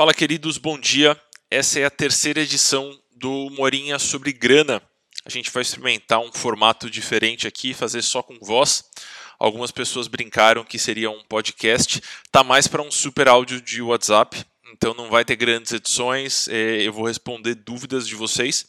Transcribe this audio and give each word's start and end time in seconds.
Fala, 0.00 0.14
queridos, 0.14 0.56
bom 0.56 0.78
dia. 0.78 1.14
Essa 1.50 1.80
é 1.80 1.84
a 1.84 1.90
terceira 1.90 2.40
edição 2.40 2.98
do 3.16 3.50
Morinha 3.50 3.98
sobre 3.98 4.32
grana. 4.32 4.80
A 5.26 5.28
gente 5.28 5.50
vai 5.50 5.60
experimentar 5.60 6.20
um 6.20 6.32
formato 6.32 6.88
diferente 6.88 7.46
aqui, 7.46 7.74
fazer 7.74 8.00
só 8.00 8.22
com 8.22 8.38
voz. 8.40 8.82
Algumas 9.38 9.70
pessoas 9.70 10.08
brincaram 10.08 10.64
que 10.64 10.78
seria 10.78 11.10
um 11.10 11.22
podcast. 11.24 12.02
Tá 12.32 12.42
mais 12.42 12.66
para 12.66 12.80
um 12.80 12.90
super 12.90 13.28
áudio 13.28 13.60
de 13.60 13.82
WhatsApp, 13.82 14.42
então 14.72 14.94
não 14.94 15.10
vai 15.10 15.22
ter 15.22 15.36
grandes 15.36 15.70
edições. 15.72 16.48
É, 16.48 16.80
eu 16.80 16.94
vou 16.94 17.06
responder 17.06 17.54
dúvidas 17.54 18.08
de 18.08 18.14
vocês, 18.14 18.64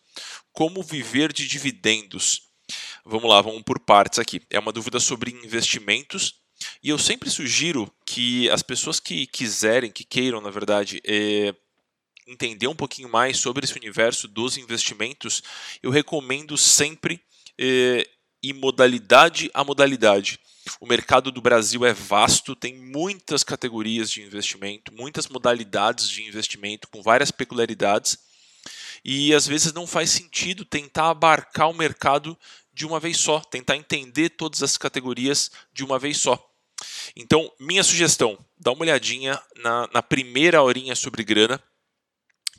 Como 0.52 0.82
viver 0.82 1.32
de 1.32 1.48
dividendos? 1.48 2.44
Vamos 3.06 3.30
lá, 3.30 3.42
vamos 3.42 3.62
por 3.64 3.80
partes 3.80 4.20
aqui. 4.20 4.42
É 4.50 4.60
uma 4.60 4.72
dúvida 4.72 5.00
sobre 5.00 5.32
investimentos. 5.32 6.42
E 6.84 6.90
eu 6.90 6.98
sempre 6.98 7.30
sugiro 7.30 7.92
que 8.06 8.50
as 8.50 8.64
pessoas 8.64 9.00
que 9.00 9.28
quiserem, 9.28 9.92
que 9.92 10.04
queiram, 10.04 10.42
na 10.42 10.50
verdade, 10.50 11.00
é, 11.06 11.54
entender 12.28 12.68
um 12.68 12.76
pouquinho 12.76 13.10
mais 13.10 13.38
sobre 13.38 13.64
esse 13.64 13.78
universo 13.78 14.28
dos 14.28 14.58
investimentos, 14.58 15.42
eu 15.82 15.92
recomendo 15.92 16.58
sempre 16.58 17.22
é, 17.58 18.08
e 18.48 18.54
modalidade 18.54 19.52
a 19.54 19.62
modalidade. 19.62 20.40
O 20.80 20.88
mercado 20.88 21.32
do 21.32 21.42
Brasil 21.42 21.86
é 21.86 21.94
vasto, 21.94 22.56
tem 22.56 22.74
muitas 22.76 23.44
categorias 23.44 24.10
de 24.10 24.22
investimento, 24.22 24.94
muitas 24.94 25.28
modalidades 25.28 26.10
de 26.10 26.24
investimento 26.24 26.88
com 26.88 27.02
várias 27.02 27.30
peculiaridades. 27.30 28.18
E 29.04 29.34
às 29.34 29.46
vezes 29.46 29.74
não 29.74 29.86
faz 29.86 30.12
sentido 30.12 30.64
tentar 30.64 31.10
abarcar 31.10 31.70
o 31.70 31.74
mercado 31.74 32.38
de 32.74 32.86
uma 32.86 33.00
vez 33.02 33.18
só, 33.18 33.40
tentar 33.42 33.76
entender 33.76 34.30
todas 34.30 34.64
as 34.64 34.78
categorias 34.78 35.52
de 35.74 35.84
uma 35.84 36.00
vez 36.00 36.18
só. 36.18 36.42
Então, 37.16 37.52
minha 37.60 37.84
sugestão, 37.84 38.38
dá 38.58 38.72
uma 38.72 38.84
olhadinha 38.84 39.42
na, 39.58 39.90
na 39.94 40.02
primeira 40.02 40.62
horinha 40.62 40.96
sobre 40.96 41.24
grana, 41.24 41.62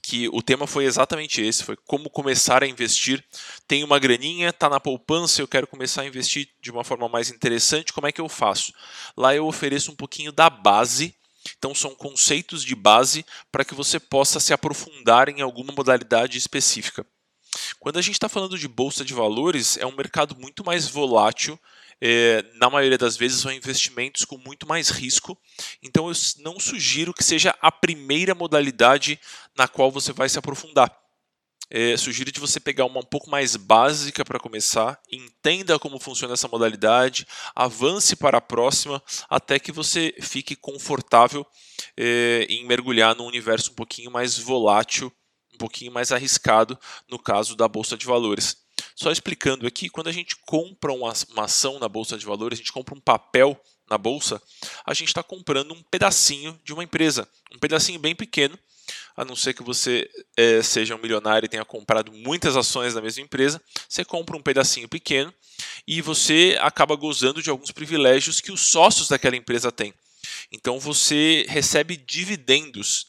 que 0.09 0.27
o 0.31 0.41
tema 0.41 0.67
foi 0.67 0.87
exatamente 0.87 1.43
esse, 1.43 1.63
foi 1.63 1.77
como 1.87 2.09
começar 2.09 2.63
a 2.63 2.67
investir. 2.67 3.23
Tem 3.67 3.85
uma 3.85 3.99
graninha, 3.99 4.49
está 4.49 4.67
na 4.67 4.81
poupança, 4.81 5.43
eu 5.43 5.47
quero 5.47 5.67
começar 5.67 6.01
a 6.01 6.07
investir 6.07 6.49
de 6.63 6.71
uma 6.71 6.83
forma 6.83 7.11
mais 7.11 7.29
interessante, 7.29 7.93
como 7.93 8.07
é 8.07 8.13
que 8.13 8.19
eu 8.19 8.27
faço? 8.27 8.73
Lá 9.15 9.35
eu 9.35 9.47
ofereço 9.47 9.93
um 9.93 9.95
pouquinho 9.95 10.33
da 10.33 10.49
base, 10.49 11.15
então 11.59 11.75
são 11.75 11.95
conceitos 11.95 12.65
de 12.65 12.75
base 12.75 13.23
para 13.53 13.67
que 13.67 13.75
você 13.75 14.01
possa 14.01 14.41
se 14.41 14.55
aprofundar 14.55 15.29
em 15.29 15.43
alguma 15.43 15.75
modalidade 15.75 16.39
específica. 16.39 17.05
Quando 17.79 17.99
a 17.99 18.03
gente 18.03 18.15
está 18.15 18.31
falando 18.31 18.59
de 18.59 18.67
bolsa 18.67 19.05
de 19.05 19.13
valores, 19.13 19.77
é 19.77 19.85
um 19.85 19.95
mercado 19.95 20.35
muito 20.35 20.65
mais 20.65 20.89
volátil 20.89 21.61
é, 22.01 22.45
na 22.55 22.71
maioria 22.71 22.99
das 22.99 23.17
vezes 23.17 23.41
são 23.41 23.53
investimentos 23.53 24.25
com 24.25 24.39
muito 24.39 24.67
mais 24.67 24.89
risco. 24.91 25.39
Então 25.83 26.09
eu 26.09 26.15
não 26.39 26.59
sugiro 26.61 27.13
que 27.13 27.25
seja 27.25 27.55
a 27.61 27.71
primeira 27.73 28.35
modalidade 28.35 29.19
na 29.57 29.67
qual 29.67 29.91
você 29.91 30.13
vai 30.13 30.29
se 30.29 30.39
aprofundar. 30.39 30.97
É, 31.71 31.95
sugiro 31.99 32.33
de 32.33 32.41
você 32.41 32.59
pegar 32.59 32.87
uma 32.87 33.01
um 33.01 33.05
pouco 33.05 33.29
mais 33.29 33.55
básica 33.55 34.25
para 34.25 34.41
começar, 34.41 34.99
entenda 35.13 35.79
como 35.79 36.01
funciona 36.01 36.33
essa 36.33 36.49
modalidade, 36.49 37.27
avance 37.55 38.17
para 38.17 38.39
a 38.39 38.41
próxima 38.41 39.03
até 39.29 39.59
que 39.59 39.71
você 39.71 40.15
fique 40.19 40.57
confortável 40.57 41.47
é, 41.95 42.47
em 42.49 42.65
mergulhar 42.65 43.15
num 43.15 43.27
universo 43.27 43.73
um 43.73 43.75
pouquinho 43.75 44.11
mais 44.11 44.39
volátil, 44.39 45.13
um 45.53 45.59
pouquinho 45.59 45.93
mais 45.93 46.11
arriscado 46.11 46.79
no 47.07 47.19
caso 47.19 47.55
da 47.55 47.69
bolsa 47.69 47.99
de 47.99 48.07
valores. 48.07 48.57
Só 49.01 49.13
explicando 49.13 49.65
aqui, 49.65 49.89
quando 49.89 50.09
a 50.09 50.13
gente 50.13 50.35
compra 50.45 50.93
uma, 50.93 51.13
uma 51.31 51.45
ação 51.45 51.79
na 51.79 51.89
bolsa 51.89 52.19
de 52.19 52.27
valores, 52.27 52.59
a 52.59 52.63
gente 52.63 52.73
compra 52.73 52.97
um 52.97 53.01
papel 53.01 53.57
na 53.89 53.97
bolsa, 53.97 54.43
a 54.85 54.93
gente 54.93 55.07
está 55.07 55.23
comprando 55.23 55.73
um 55.73 55.81
pedacinho 55.85 56.61
de 56.65 56.73
uma 56.73 56.83
empresa, 56.83 57.29
um 57.55 57.61
pedacinho 57.61 58.01
bem 58.01 58.13
pequeno, 58.13 58.59
a 59.17 59.25
não 59.25 59.37
ser 59.37 59.55
que 59.55 59.63
você 59.63 60.11
é, 60.37 60.61
seja 60.65 60.97
um 60.97 60.99
milionário 60.99 61.47
e 61.47 61.49
tenha 61.49 61.65
comprado 61.65 62.11
muitas 62.11 62.57
ações 62.57 62.93
da 62.93 63.01
mesma 63.01 63.23
empresa, 63.23 63.63
você 63.89 64.05
compra 64.05 64.37
um 64.37 64.43
pedacinho 64.43 64.89
pequeno 64.89 65.33
e 65.87 66.03
você 66.03 66.59
acaba 66.61 66.97
gozando 66.97 67.41
de 67.41 67.51
alguns 67.51 67.71
privilégios 67.71 68.41
que 68.41 68.51
os 68.51 68.63
sócios 68.63 69.07
daquela 69.07 69.37
empresa 69.37 69.71
têm. 69.71 69.95
Então 70.51 70.81
você 70.81 71.47
recebe 71.49 71.97
dividendos. 71.97 73.07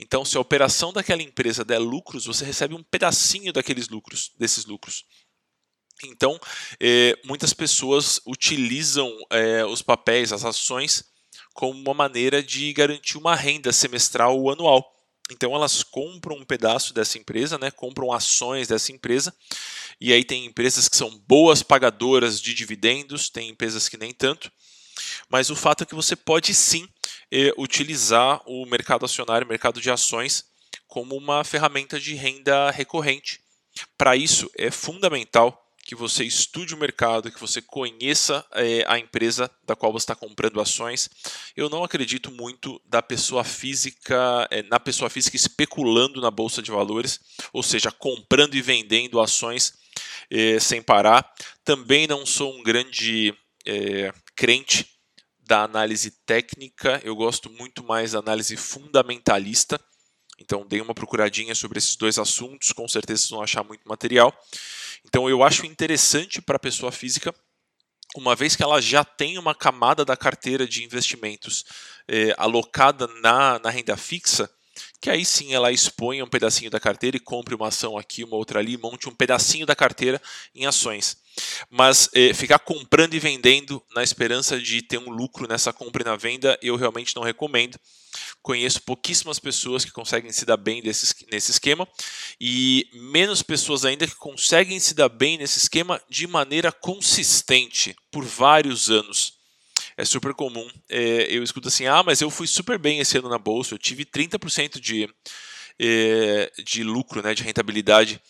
Então, 0.00 0.24
se 0.24 0.34
a 0.36 0.40
operação 0.40 0.94
daquela 0.94 1.22
empresa 1.22 1.62
der 1.62 1.78
lucros, 1.78 2.24
você 2.24 2.42
recebe 2.42 2.74
um 2.74 2.82
pedacinho 2.82 3.52
daqueles 3.52 3.88
lucros, 3.88 4.32
desses 4.38 4.64
lucros. 4.64 5.04
Então, 6.02 6.40
é, 6.80 7.14
muitas 7.26 7.52
pessoas 7.52 8.18
utilizam 8.26 9.14
é, 9.30 9.62
os 9.66 9.82
papéis, 9.82 10.32
as 10.32 10.42
ações, 10.42 11.04
como 11.52 11.78
uma 11.78 11.92
maneira 11.92 12.42
de 12.42 12.72
garantir 12.72 13.18
uma 13.18 13.36
renda 13.36 13.70
semestral 13.72 14.38
ou 14.38 14.50
anual. 14.50 14.90
Então, 15.30 15.54
elas 15.54 15.82
compram 15.82 16.36
um 16.36 16.46
pedaço 16.46 16.94
dessa 16.94 17.18
empresa, 17.18 17.58
né, 17.58 17.70
compram 17.70 18.10
ações 18.10 18.68
dessa 18.68 18.90
empresa, 18.92 19.34
e 20.00 20.14
aí 20.14 20.24
tem 20.24 20.46
empresas 20.46 20.88
que 20.88 20.96
são 20.96 21.10
boas 21.28 21.62
pagadoras 21.62 22.40
de 22.40 22.54
dividendos, 22.54 23.28
tem 23.28 23.50
empresas 23.50 23.86
que 23.86 23.98
nem 23.98 24.14
tanto, 24.14 24.50
mas 25.30 25.48
o 25.48 25.56
fato 25.56 25.84
é 25.84 25.86
que 25.86 25.94
você 25.94 26.16
pode 26.16 26.52
sim 26.52 26.88
é, 27.30 27.52
utilizar 27.56 28.42
o 28.46 28.66
mercado 28.66 29.04
acionário, 29.04 29.46
mercado 29.46 29.80
de 29.80 29.90
ações, 29.90 30.44
como 30.88 31.16
uma 31.16 31.44
ferramenta 31.44 32.00
de 32.00 32.14
renda 32.14 32.70
recorrente. 32.70 33.40
Para 33.96 34.16
isso, 34.16 34.50
é 34.58 34.70
fundamental 34.70 35.56
que 35.84 35.94
você 35.94 36.24
estude 36.24 36.74
o 36.74 36.78
mercado, 36.78 37.32
que 37.32 37.40
você 37.40 37.62
conheça 37.62 38.44
é, 38.52 38.84
a 38.86 38.98
empresa 38.98 39.50
da 39.64 39.74
qual 39.74 39.92
você 39.92 40.04
está 40.04 40.14
comprando 40.14 40.60
ações. 40.60 41.08
Eu 41.56 41.68
não 41.68 41.82
acredito 41.82 42.30
muito 42.30 42.80
da 42.84 43.00
pessoa 43.00 43.42
física, 43.44 44.46
é, 44.50 44.62
na 44.64 44.78
pessoa 44.78 45.08
física 45.08 45.36
especulando 45.36 46.20
na 46.20 46.30
bolsa 46.30 46.60
de 46.60 46.70
valores, 46.70 47.20
ou 47.52 47.62
seja, 47.62 47.90
comprando 47.90 48.54
e 48.54 48.62
vendendo 48.62 49.20
ações 49.20 49.74
é, 50.30 50.60
sem 50.60 50.82
parar. 50.82 51.32
Também 51.64 52.06
não 52.06 52.26
sou 52.26 52.52
um 52.52 52.62
grande 52.62 53.34
crente 54.34 54.99
da 55.50 55.64
análise 55.64 56.12
técnica, 56.24 57.00
eu 57.02 57.16
gosto 57.16 57.50
muito 57.50 57.82
mais 57.82 58.12
da 58.12 58.20
análise 58.20 58.56
fundamentalista. 58.56 59.80
Então, 60.38 60.64
dei 60.64 60.80
uma 60.80 60.94
procuradinha 60.94 61.56
sobre 61.56 61.78
esses 61.78 61.96
dois 61.96 62.20
assuntos, 62.20 62.70
com 62.70 62.86
certeza 62.86 63.22
vocês 63.22 63.30
vão 63.30 63.42
achar 63.42 63.64
muito 63.64 63.82
material. 63.84 64.32
Então 65.04 65.28
eu 65.28 65.42
acho 65.42 65.66
interessante 65.66 66.40
para 66.40 66.54
a 66.54 66.60
pessoa 66.60 66.92
física, 66.92 67.34
uma 68.14 68.36
vez 68.36 68.54
que 68.54 68.62
ela 68.62 68.80
já 68.80 69.04
tem 69.04 69.38
uma 69.38 69.52
camada 69.52 70.04
da 70.04 70.16
carteira 70.16 70.68
de 70.68 70.84
investimentos 70.84 71.64
é, 72.06 72.32
alocada 72.38 73.08
na, 73.20 73.58
na 73.58 73.70
renda 73.70 73.96
fixa, 73.96 74.48
que 75.00 75.10
aí 75.10 75.24
sim 75.24 75.52
ela 75.52 75.72
expõe 75.72 76.22
um 76.22 76.28
pedacinho 76.28 76.70
da 76.70 76.78
carteira 76.78 77.16
e 77.16 77.20
compre 77.20 77.56
uma 77.56 77.68
ação 77.68 77.98
aqui, 77.98 78.22
uma 78.22 78.36
outra 78.36 78.60
ali, 78.60 78.76
monte 78.76 79.08
um 79.08 79.14
pedacinho 79.14 79.66
da 79.66 79.74
carteira 79.74 80.22
em 80.54 80.64
ações. 80.64 81.16
Mas 81.68 82.08
eh, 82.14 82.34
ficar 82.34 82.58
comprando 82.58 83.14
e 83.14 83.18
vendendo 83.18 83.82
na 83.94 84.02
esperança 84.02 84.60
de 84.60 84.82
ter 84.82 84.98
um 84.98 85.10
lucro 85.10 85.48
nessa 85.48 85.72
compra 85.72 86.02
e 86.02 86.06
na 86.06 86.16
venda, 86.16 86.58
eu 86.62 86.76
realmente 86.76 87.14
não 87.14 87.22
recomendo. 87.22 87.78
Conheço 88.42 88.82
pouquíssimas 88.82 89.38
pessoas 89.38 89.84
que 89.84 89.90
conseguem 89.90 90.32
se 90.32 90.44
dar 90.44 90.56
bem 90.56 90.82
desse, 90.82 91.14
nesse 91.30 91.50
esquema 91.50 91.86
e 92.40 92.88
menos 92.92 93.42
pessoas 93.42 93.84
ainda 93.84 94.06
que 94.06 94.16
conseguem 94.16 94.80
se 94.80 94.94
dar 94.94 95.08
bem 95.08 95.38
nesse 95.38 95.58
esquema 95.58 96.00
de 96.08 96.26
maneira 96.26 96.72
consistente 96.72 97.94
por 98.10 98.24
vários 98.24 98.90
anos. 98.90 99.40
É 99.96 100.04
super 100.04 100.34
comum. 100.34 100.68
É, 100.88 101.26
eu 101.30 101.42
escuto 101.42 101.68
assim: 101.68 101.86
ah, 101.86 102.02
mas 102.02 102.20
eu 102.20 102.30
fui 102.30 102.46
super 102.46 102.78
bem 102.78 103.00
esse 103.00 103.18
ano 103.18 103.28
na 103.28 103.38
bolsa, 103.38 103.74
eu 103.74 103.78
tive 103.78 104.04
30% 104.04 104.80
de, 104.80 105.08
é, 105.78 106.50
de 106.64 106.82
lucro, 106.82 107.22
né, 107.22 107.34
de 107.34 107.42
rentabilidade. 107.42 108.20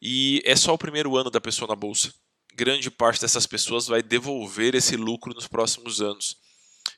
E 0.00 0.42
é 0.44 0.54
só 0.54 0.74
o 0.74 0.78
primeiro 0.78 1.16
ano 1.16 1.30
da 1.30 1.40
pessoa 1.40 1.68
na 1.68 1.74
bolsa. 1.74 2.12
Grande 2.56 2.90
parte 2.90 3.20
dessas 3.20 3.46
pessoas 3.46 3.86
vai 3.86 4.02
devolver 4.02 4.74
esse 4.74 4.96
lucro 4.96 5.34
nos 5.34 5.46
próximos 5.46 6.00
anos. 6.00 6.38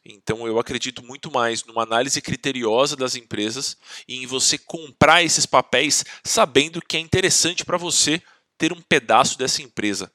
Então 0.05 0.47
eu 0.47 0.57
acredito 0.61 1.03
muito 1.03 1.33
mais 1.33 1.65
numa 1.65 1.83
análise 1.83 2.23
criteriosa 2.23 2.95
das 2.95 3.17
empresas 3.17 3.77
e 4.07 4.23
em 4.23 4.27
você 4.27 4.57
comprar 4.57 5.25
esses 5.25 5.47
papéis 5.47 6.05
sabendo 6.23 6.81
que 6.81 6.97
é 6.97 7.01
interessante 7.01 7.65
para 7.65 7.77
você 7.77 8.23
ter 8.57 8.73
um 8.73 8.81
pedaço 8.81 9.37
dessa 9.37 9.61
empresa. 9.61 10.13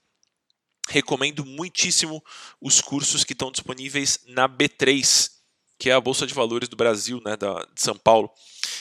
Recomendo 0.88 1.46
muitíssimo 1.46 2.24
os 2.62 2.80
cursos 2.80 3.26
que 3.26 3.34
estão 3.34 3.52
disponíveis 3.52 4.22
na 4.28 4.48
B3, 4.48 5.30
que 5.78 5.90
é 5.90 5.94
a 5.94 6.00
Bolsa 6.00 6.26
de 6.26 6.34
Valores 6.34 6.70
do 6.70 6.78
Brasil, 6.78 7.22
né, 7.26 7.36
da, 7.36 7.66
de 7.74 7.82
São 7.82 7.98
Paulo. 7.98 8.32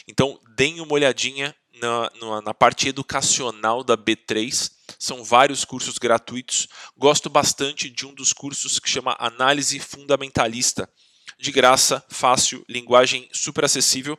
Então, 0.06 0.38
deem 0.56 0.80
uma 0.80 0.92
olhadinha 0.92 1.54
na, 1.80 2.10
na, 2.20 2.42
na, 2.42 2.54
parte 2.54 2.88
educacional 2.88 3.82
da 3.82 3.96
B3. 3.96 4.70
São 4.98 5.24
vários 5.24 5.64
cursos 5.64 5.98
gratuitos. 5.98 6.68
Gosto 6.96 7.28
bastante 7.28 7.90
de 7.90 8.06
um 8.06 8.14
dos 8.14 8.32
cursos 8.32 8.78
que 8.78 8.88
chama 8.88 9.16
Análise 9.18 9.78
Fundamentalista. 9.78 10.88
De 11.38 11.50
graça, 11.50 12.04
fácil, 12.08 12.64
linguagem 12.68 13.28
super 13.32 13.64
acessível. 13.64 14.18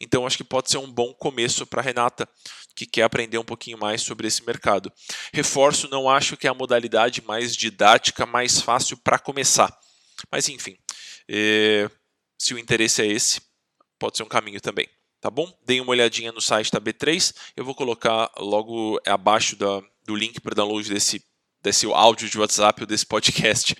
Então, 0.00 0.26
acho 0.26 0.36
que 0.36 0.44
pode 0.44 0.70
ser 0.70 0.78
um 0.78 0.90
bom 0.90 1.12
começo 1.14 1.66
para 1.66 1.82
Renata, 1.82 2.28
que 2.74 2.86
quer 2.86 3.02
aprender 3.02 3.38
um 3.38 3.44
pouquinho 3.44 3.78
mais 3.78 4.02
sobre 4.02 4.26
esse 4.26 4.44
mercado. 4.44 4.92
Reforço, 5.32 5.88
não 5.88 6.08
acho 6.08 6.36
que 6.36 6.46
é 6.46 6.50
a 6.50 6.54
modalidade 6.54 7.22
mais 7.22 7.54
didática, 7.54 8.26
mais 8.26 8.60
fácil 8.60 8.96
para 8.96 9.18
começar. 9.18 9.76
Mas, 10.30 10.48
enfim, 10.48 10.76
é, 11.28 11.88
se 12.38 12.54
o 12.54 12.58
interesse 12.58 13.02
é 13.02 13.06
esse, 13.06 13.40
pode 13.98 14.16
ser 14.16 14.22
um 14.22 14.28
caminho 14.28 14.60
também 14.60 14.88
tá 15.24 15.30
bom? 15.30 15.50
Deem 15.64 15.80
uma 15.80 15.92
olhadinha 15.92 16.30
no 16.32 16.40
site 16.42 16.70
da 16.70 16.78
B3, 16.78 17.34
eu 17.56 17.64
vou 17.64 17.74
colocar 17.74 18.30
logo 18.36 19.00
abaixo 19.06 19.56
da, 19.56 19.82
do 20.04 20.14
link 20.14 20.40
para 20.40 20.54
download 20.54 20.88
desse, 20.88 21.24
desse 21.62 21.86
áudio 21.86 22.28
de 22.28 22.38
WhatsApp 22.38 22.82
ou 22.82 22.86
desse 22.86 23.06
podcast. 23.06 23.76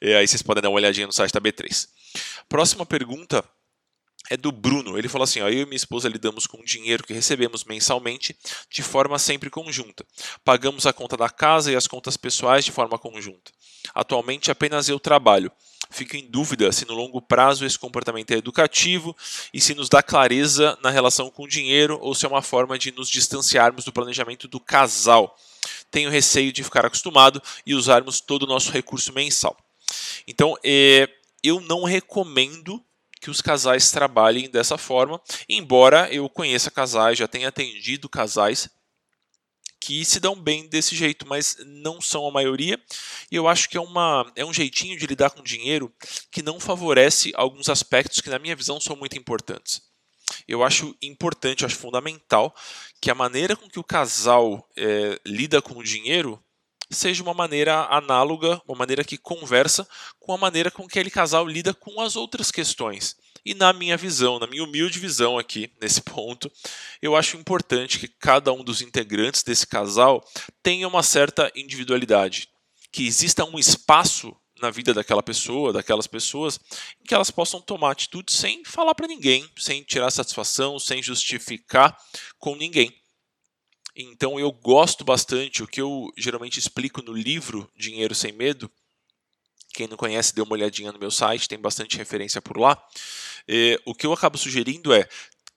E 0.00 0.14
aí 0.14 0.26
vocês 0.26 0.42
podem 0.42 0.62
dar 0.62 0.70
uma 0.70 0.76
olhadinha 0.76 1.06
no 1.06 1.12
site 1.12 1.32
da 1.32 1.40
B3. 1.40 1.88
Próxima 2.48 2.86
pergunta 2.86 3.44
é 4.30 4.36
do 4.36 4.50
Bruno. 4.50 4.96
Ele 4.96 5.08
falou 5.08 5.24
assim: 5.24 5.40
ó, 5.40 5.48
eu 5.48 5.62
e 5.62 5.66
minha 5.66 5.76
esposa 5.76 6.08
lidamos 6.08 6.46
com 6.46 6.58
o 6.58 6.64
dinheiro 6.64 7.04
que 7.04 7.12
recebemos 7.12 7.64
mensalmente 7.64 8.36
de 8.70 8.82
forma 8.82 9.18
sempre 9.18 9.50
conjunta. 9.50 10.06
Pagamos 10.44 10.86
a 10.86 10.92
conta 10.92 11.16
da 11.16 11.28
casa 11.28 11.70
e 11.70 11.76
as 11.76 11.86
contas 11.86 12.16
pessoais 12.16 12.64
de 12.64 12.72
forma 12.72 12.98
conjunta. 12.98 13.52
Atualmente 13.94 14.50
apenas 14.50 14.88
eu 14.88 14.98
trabalho 14.98 15.52
fico 15.90 16.16
em 16.16 16.26
dúvida 16.28 16.70
se 16.72 16.86
no 16.86 16.94
longo 16.94 17.22
prazo 17.22 17.64
esse 17.64 17.78
comportamento 17.78 18.32
é 18.32 18.36
educativo 18.36 19.16
e 19.52 19.60
se 19.60 19.74
nos 19.74 19.88
dá 19.88 20.02
clareza 20.02 20.76
na 20.82 20.90
relação 20.90 21.30
com 21.30 21.44
o 21.44 21.48
dinheiro 21.48 21.98
ou 22.00 22.14
se 22.14 22.26
é 22.26 22.28
uma 22.28 22.42
forma 22.42 22.78
de 22.78 22.90
nos 22.92 23.08
distanciarmos 23.08 23.84
do 23.84 23.92
planejamento 23.92 24.48
do 24.48 24.58
casal. 24.58 25.36
Tenho 25.94 26.10
receio 26.10 26.52
de 26.52 26.64
ficar 26.64 26.84
acostumado 26.84 27.40
e 27.64 27.72
usarmos 27.72 28.20
todo 28.20 28.42
o 28.42 28.48
nosso 28.48 28.72
recurso 28.72 29.12
mensal. 29.12 29.56
Então, 30.26 30.56
é, 30.64 31.08
eu 31.40 31.60
não 31.60 31.84
recomendo 31.84 32.84
que 33.20 33.30
os 33.30 33.40
casais 33.40 33.92
trabalhem 33.92 34.50
dessa 34.50 34.76
forma, 34.76 35.20
embora 35.48 36.12
eu 36.12 36.28
conheça 36.28 36.68
casais, 36.68 37.16
já 37.16 37.28
tenha 37.28 37.46
atendido 37.46 38.08
casais 38.08 38.68
que 39.78 40.04
se 40.04 40.18
dão 40.18 40.34
bem 40.34 40.66
desse 40.66 40.96
jeito, 40.96 41.28
mas 41.28 41.58
não 41.64 42.00
são 42.00 42.26
a 42.26 42.32
maioria. 42.32 42.76
E 43.30 43.36
eu 43.36 43.46
acho 43.46 43.68
que 43.68 43.76
é, 43.76 43.80
uma, 43.80 44.32
é 44.34 44.44
um 44.44 44.52
jeitinho 44.52 44.98
de 44.98 45.06
lidar 45.06 45.30
com 45.30 45.44
dinheiro 45.44 45.94
que 46.28 46.42
não 46.42 46.58
favorece 46.58 47.30
alguns 47.36 47.68
aspectos 47.68 48.20
que, 48.20 48.30
na 48.30 48.40
minha 48.40 48.56
visão, 48.56 48.80
são 48.80 48.96
muito 48.96 49.16
importantes. 49.16 49.93
Eu 50.46 50.62
acho 50.62 50.94
importante, 51.02 51.62
eu 51.62 51.66
acho 51.66 51.76
fundamental 51.76 52.54
que 53.00 53.10
a 53.10 53.14
maneira 53.14 53.56
com 53.56 53.68
que 53.68 53.78
o 53.78 53.84
casal 53.84 54.68
é, 54.76 55.18
lida 55.26 55.60
com 55.60 55.78
o 55.78 55.84
dinheiro 55.84 56.42
seja 56.90 57.22
uma 57.22 57.34
maneira 57.34 57.86
análoga, 57.86 58.60
uma 58.66 58.76
maneira 58.76 59.04
que 59.04 59.16
conversa 59.18 59.86
com 60.18 60.32
a 60.32 60.38
maneira 60.38 60.70
com 60.70 60.82
que 60.82 60.98
aquele 60.98 61.10
casal 61.10 61.46
lida 61.46 61.74
com 61.74 62.00
as 62.00 62.16
outras 62.16 62.50
questões. 62.50 63.16
E 63.44 63.52
na 63.52 63.72
minha 63.72 63.96
visão, 63.96 64.38
na 64.38 64.46
minha 64.46 64.64
humilde 64.64 64.98
visão 64.98 65.38
aqui, 65.38 65.70
nesse 65.80 66.00
ponto, 66.00 66.50
eu 67.02 67.14
acho 67.14 67.36
importante 67.36 67.98
que 67.98 68.08
cada 68.08 68.52
um 68.52 68.64
dos 68.64 68.80
integrantes 68.80 69.42
desse 69.42 69.66
casal 69.66 70.24
tenha 70.62 70.88
uma 70.88 71.02
certa 71.02 71.52
individualidade. 71.54 72.48
Que 72.90 73.06
exista 73.06 73.44
um 73.44 73.58
espaço 73.58 74.34
na 74.60 74.70
vida 74.70 74.94
daquela 74.94 75.22
pessoa, 75.22 75.72
daquelas 75.72 76.06
pessoas, 76.06 76.60
em 77.00 77.04
que 77.04 77.14
elas 77.14 77.30
possam 77.30 77.60
tomar 77.60 77.90
atitude 77.90 78.32
sem 78.32 78.64
falar 78.64 78.94
para 78.94 79.08
ninguém, 79.08 79.48
sem 79.58 79.82
tirar 79.82 80.10
satisfação, 80.10 80.78
sem 80.78 81.02
justificar 81.02 81.96
com 82.38 82.54
ninguém. 82.54 82.94
Então 83.96 84.38
eu 84.38 84.50
gosto 84.50 85.04
bastante, 85.04 85.62
o 85.62 85.66
que 85.66 85.80
eu 85.80 86.12
geralmente 86.16 86.58
explico 86.58 87.02
no 87.02 87.12
livro 87.12 87.70
Dinheiro 87.76 88.14
Sem 88.14 88.32
Medo, 88.32 88.70
quem 89.72 89.88
não 89.88 89.96
conhece, 89.96 90.34
dê 90.34 90.40
uma 90.40 90.52
olhadinha 90.52 90.92
no 90.92 90.98
meu 90.98 91.10
site, 91.10 91.48
tem 91.48 91.58
bastante 91.58 91.96
referência 91.96 92.40
por 92.40 92.56
lá. 92.56 92.80
É, 93.46 93.80
o 93.84 93.94
que 93.94 94.06
eu 94.06 94.12
acabo 94.12 94.38
sugerindo 94.38 94.94
é 94.94 95.08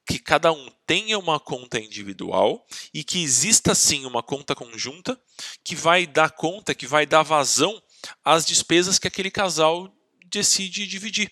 que 0.08 0.18
cada 0.18 0.52
um 0.52 0.72
tenha 0.88 1.20
uma 1.20 1.40
conta 1.40 1.80
individual 1.80 2.66
e 2.94 3.04
que 3.04 3.22
exista 3.22 3.76
sim 3.76 4.06
uma 4.06 4.24
conta 4.24 4.56
conjunta 4.56 5.20
que 5.64 5.76
vai 5.76 6.08
dar 6.08 6.32
conta, 6.32 6.74
que 6.74 6.88
vai 6.88 7.06
dar 7.06 7.24
vazão 7.24 7.82
às 8.24 8.46
despesas 8.46 9.00
que 9.00 9.08
aquele 9.08 9.32
casal 9.32 9.94
decide 10.26 10.88
dividir. 10.88 11.32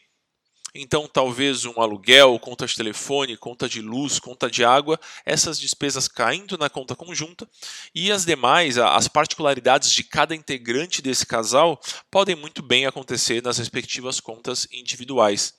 Então, 0.77 1.07
talvez 1.07 1.63
um 1.63 1.81
aluguel, 1.81 2.38
conta 2.38 2.66
de 2.66 2.75
telefone, 2.75 3.38
conta 3.38 3.69
de 3.69 3.81
luz, 3.81 4.19
conta 4.19 4.51
de 4.51 4.66
água, 4.66 5.00
essas 5.25 5.57
despesas 5.57 6.10
caindo 6.10 6.57
na 6.57 6.69
conta 6.69 6.94
conjunta 6.94 7.50
e 7.94 8.12
as 8.12 8.25
demais, 8.25 8.77
as 8.77 9.07
particularidades 9.07 9.89
de 9.89 10.04
cada 10.04 10.36
integrante 10.36 11.01
desse 11.01 11.25
casal 11.25 11.80
podem 12.12 12.36
muito 12.36 12.62
bem 12.62 12.86
acontecer 12.86 13.42
nas 13.42 13.57
respectivas 13.57 14.19
contas 14.19 14.68
individuais. 14.69 15.54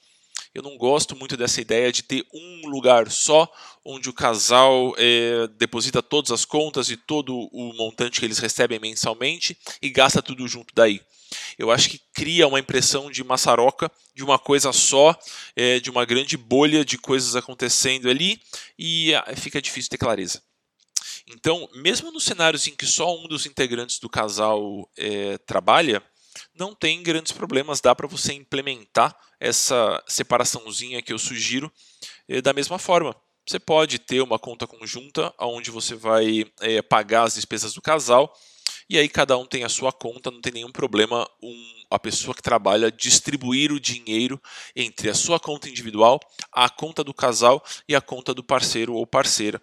Eu 0.57 0.63
não 0.63 0.79
gosto 0.79 1.15
muito 1.15 1.37
dessa 1.37 1.61
ideia 1.61 1.93
de 1.93 2.03
ter 2.03 2.25
um 2.33 2.67
lugar 2.67 3.11
só 3.11 3.47
onde 3.85 4.09
o 4.09 4.13
casal 4.15 4.95
é, 4.97 5.47
deposita 5.49 6.03
todas 6.03 6.31
as 6.31 6.47
contas 6.47 6.89
e 6.89 6.97
todo 6.97 7.37
o 7.53 7.75
montante 7.75 8.19
que 8.19 8.25
eles 8.25 8.39
recebem 8.39 8.79
mensalmente 8.79 9.55
e 9.83 9.91
gasta 9.91 10.23
tudo 10.23 10.49
junto 10.49 10.75
daí. 10.75 11.03
Eu 11.59 11.71
acho 11.71 11.91
que 11.91 12.01
cria 12.15 12.49
uma 12.49 12.59
impressão 12.59 13.11
de 13.11 13.23
maçaroca, 13.23 13.93
de 14.15 14.25
uma 14.25 14.39
coisa 14.39 14.73
só, 14.73 15.15
é, 15.55 15.79
de 15.79 15.91
uma 15.91 16.07
grande 16.07 16.39
bolha 16.39 16.87
de 16.87 16.97
coisas 16.97 17.37
acontecendo 17.37 18.09
ali 18.09 18.41
e 18.79 19.15
ah, 19.15 19.35
fica 19.37 19.61
difícil 19.61 19.91
ter 19.91 19.99
clareza. 19.99 20.43
Então, 21.29 21.69
mesmo 21.75 22.11
nos 22.11 22.25
cenários 22.25 22.67
em 22.67 22.75
que 22.75 22.87
só 22.87 23.15
um 23.15 23.29
dos 23.29 23.45
integrantes 23.45 23.99
do 23.99 24.09
casal 24.09 24.91
é, 24.97 25.37
trabalha, 25.37 26.03
não 26.55 26.75
tem 26.75 27.03
grandes 27.03 27.33
problemas, 27.33 27.81
dá 27.81 27.95
para 27.95 28.07
você 28.07 28.33
implementar 28.33 29.17
essa 29.41 30.03
separaçãozinha 30.07 31.03
que 31.03 31.13
eu 31.13 31.19
sugiro 31.19 31.73
é, 32.29 32.41
da 32.41 32.53
mesma 32.53 32.79
forma. 32.79 33.15
Você 33.47 33.59
pode 33.59 33.99
ter 33.99 34.21
uma 34.21 34.39
conta 34.39 34.67
conjunta 34.67 35.33
onde 35.39 35.71
você 35.71 35.95
vai 35.95 36.45
é, 36.61 36.83
pagar 36.83 37.25
as 37.25 37.35
despesas 37.35 37.73
do 37.73 37.83
casal 37.83 38.35
e 38.89 38.99
aí 38.99 39.09
cada 39.09 39.37
um 39.37 39.45
tem 39.45 39.65
a 39.65 39.69
sua 39.69 39.93
conta, 39.93 40.31
não 40.31 40.41
tem 40.41 40.53
nenhum 40.53 40.71
problema 40.71 41.29
um, 41.43 41.85
a 41.91 41.99
pessoa 41.99 42.35
que 42.35 42.43
trabalha 42.43 42.91
distribuir 42.91 43.73
o 43.73 43.81
dinheiro 43.81 44.41
entre 44.75 45.11
a 45.11 45.15
sua 45.15 45.41
conta 45.41 45.69
individual, 45.69 46.21
a 46.53 46.69
conta 46.69 47.03
do 47.03 47.13
casal 47.13 47.65
e 47.89 47.97
a 47.97 48.01
conta 48.01 48.33
do 48.33 48.45
parceiro 48.45 48.95
ou 48.95 49.07
parceira. 49.07 49.61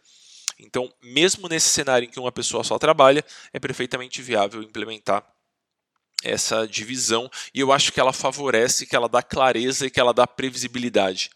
Então, 0.60 0.92
mesmo 1.02 1.48
nesse 1.48 1.70
cenário 1.70 2.06
em 2.06 2.10
que 2.10 2.20
uma 2.20 2.32
pessoa 2.32 2.64
só 2.64 2.78
trabalha, 2.78 3.24
é 3.52 3.60
perfeitamente 3.60 4.22
viável 4.22 4.62
implementar 4.62 5.26
essa 6.24 6.68
divisão 6.68 7.30
e 7.54 7.60
eu 7.60 7.72
acho 7.72 7.92
que 7.92 8.00
ela 8.00 8.14
favorece, 8.14 8.86
que 8.86 8.96
ela 8.96 9.10
dá 9.10 9.22
clareza 9.22 9.86
e 9.86 9.90
que 9.90 10.00
ela 10.00 10.14
dá 10.14 10.26
previsibilidade. 10.26 11.30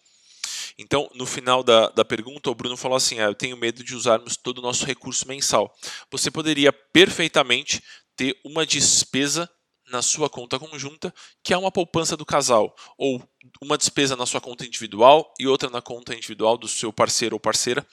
Então, 0.77 1.09
no 1.15 1.25
final 1.25 1.63
da, 1.63 1.89
da 1.89 2.05
pergunta, 2.05 2.49
o 2.49 2.55
Bruno 2.55 2.77
falou 2.77 2.95
assim: 2.95 3.19
ah, 3.19 3.25
Eu 3.25 3.35
tenho 3.35 3.57
medo 3.57 3.83
de 3.83 3.95
usarmos 3.95 4.37
todo 4.37 4.59
o 4.59 4.61
nosso 4.61 4.85
recurso 4.85 5.27
mensal. 5.27 5.75
Você 6.11 6.29
poderia 6.29 6.71
perfeitamente 6.71 7.83
ter 8.15 8.39
uma 8.43 8.65
despesa 8.65 9.49
na 9.89 10.01
sua 10.01 10.29
conta 10.29 10.59
conjunta, 10.59 11.13
que 11.41 11.53
é 11.53 11.57
uma 11.57 11.71
poupança 11.71 12.17
do 12.17 12.25
casal, 12.25 12.75
ou 12.97 13.23
uma 13.61 13.77
despesa 13.77 14.15
na 14.15 14.25
sua 14.25 14.41
conta 14.41 14.65
individual 14.65 15.33
e 15.39 15.47
outra 15.47 15.69
na 15.69 15.81
conta 15.81 16.13
individual 16.13 16.57
do 16.57 16.67
seu 16.67 16.91
parceiro 16.91 17.35
ou 17.35 17.39
parceira, 17.39 17.87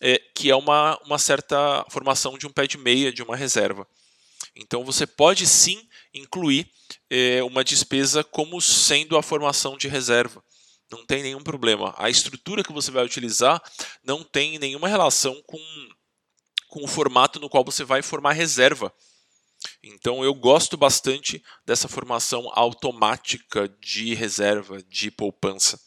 é, 0.00 0.18
que 0.34 0.48
é 0.48 0.54
uma, 0.54 0.98
uma 1.04 1.18
certa 1.18 1.84
formação 1.90 2.38
de 2.38 2.46
um 2.46 2.52
pé 2.52 2.66
de 2.66 2.78
meia, 2.78 3.12
de 3.12 3.22
uma 3.22 3.36
reserva. 3.36 3.86
Então 4.54 4.84
você 4.84 5.06
pode 5.06 5.46
sim 5.46 5.88
incluir 6.12 6.70
é, 7.08 7.42
uma 7.42 7.64
despesa 7.64 8.24
como 8.24 8.60
sendo 8.60 9.16
a 9.16 9.22
formação 9.22 9.76
de 9.76 9.88
reserva. 9.88 10.42
Não 10.90 11.06
tem 11.06 11.22
nenhum 11.22 11.42
problema. 11.42 11.94
A 11.96 12.10
estrutura 12.10 12.64
que 12.64 12.72
você 12.72 12.90
vai 12.90 13.04
utilizar 13.04 13.62
não 14.02 14.24
tem 14.24 14.58
nenhuma 14.58 14.88
relação 14.88 15.40
com, 15.46 15.58
com 16.68 16.82
o 16.82 16.88
formato 16.88 17.38
no 17.38 17.48
qual 17.48 17.64
você 17.64 17.84
vai 17.84 18.02
formar 18.02 18.32
reserva. 18.32 18.92
Então 19.82 20.24
eu 20.24 20.34
gosto 20.34 20.76
bastante 20.76 21.42
dessa 21.64 21.86
formação 21.86 22.50
automática 22.54 23.68
de 23.80 24.14
reserva, 24.14 24.82
de 24.82 25.10
poupança. 25.10 25.80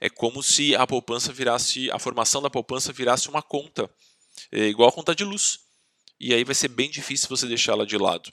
É 0.00 0.10
como 0.10 0.42
se 0.42 0.74
a 0.74 0.86
poupança 0.86 1.32
virasse, 1.32 1.90
a 1.90 1.98
formação 1.98 2.42
da 2.42 2.50
poupança 2.50 2.92
virasse 2.92 3.28
uma 3.28 3.42
conta, 3.42 3.88
é 4.50 4.66
igual 4.66 4.88
a 4.88 4.92
conta 4.92 5.14
de 5.14 5.24
luz. 5.24 5.60
E 6.18 6.34
aí 6.34 6.44
vai 6.44 6.54
ser 6.54 6.68
bem 6.68 6.90
difícil 6.90 7.28
você 7.28 7.46
deixá-la 7.46 7.84
de 7.84 7.96
lado. 7.96 8.32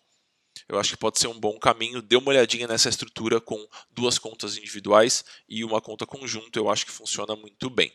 Eu 0.68 0.80
acho 0.80 0.92
que 0.92 0.98
pode 0.98 1.20
ser 1.20 1.28
um 1.28 1.40
bom 1.40 1.58
caminho. 1.58 2.02
Dê 2.02 2.16
uma 2.16 2.30
olhadinha 2.30 2.68
nessa 2.68 2.90
estrutura 2.90 3.40
com 3.40 3.68
duas 3.92 4.18
contas 4.18 4.58
individuais 4.58 5.24
e 5.48 5.64
uma 5.64 5.82
conta 5.82 6.06
conjunta. 6.06 6.60
Eu 6.60 6.70
acho 6.70 6.86
que 6.86 6.92
funciona 6.92 7.36
muito 7.36 7.70
bem. 7.70 7.92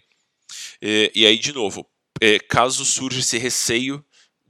E, 0.81 1.11
e 1.15 1.27
aí, 1.27 1.39
de 1.39 1.53
novo, 1.53 1.87
é, 2.21 2.39
caso 2.39 2.85
surja 2.85 3.21
esse 3.21 3.39
receio 3.39 4.05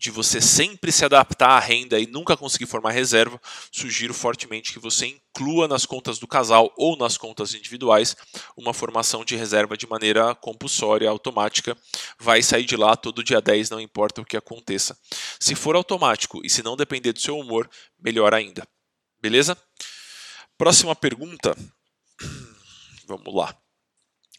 de 0.05 0.11
você 0.11 0.39
sempre 0.39 0.93
se 0.93 1.03
adaptar 1.03 1.53
à 1.53 1.59
renda 1.59 1.99
e 1.99 2.07
nunca 2.07 2.37
conseguir 2.37 2.67
formar 2.67 2.91
reserva, 2.91 3.41
sugiro 3.73 4.13
fortemente 4.13 4.71
que 4.71 4.79
você 4.79 5.07
inclua 5.07 5.67
nas 5.67 5.87
contas 5.87 6.19
do 6.19 6.29
casal 6.29 6.71
ou 6.77 6.95
nas 6.95 7.17
contas 7.17 7.55
individuais 7.55 8.15
uma 8.55 8.75
formação 8.75 9.25
de 9.25 9.35
reserva 9.35 9.79
de 9.79 9.87
maneira 9.87 10.35
compulsória, 10.35 11.09
automática. 11.09 11.75
Vai 12.19 12.43
sair 12.43 12.67
de 12.67 12.77
lá 12.77 12.95
todo 12.97 13.25
dia 13.25 13.41
10, 13.41 13.71
não 13.71 13.81
importa 13.81 14.21
o 14.21 14.27
que 14.27 14.37
aconteça. 14.37 14.95
Se 15.41 15.55
for 15.55 15.75
automático 15.75 16.43
e 16.45 16.51
se 16.51 16.63
não 16.63 16.77
depender 16.77 17.15
do 17.15 17.21
seu 17.21 17.39
humor, 17.39 17.67
melhor 17.99 18.35
ainda. 18.35 18.69
Beleza? 19.23 19.57
Próxima 20.59 20.95
pergunta. 20.95 21.57
Vamos 23.07 23.35
lá 23.35 23.57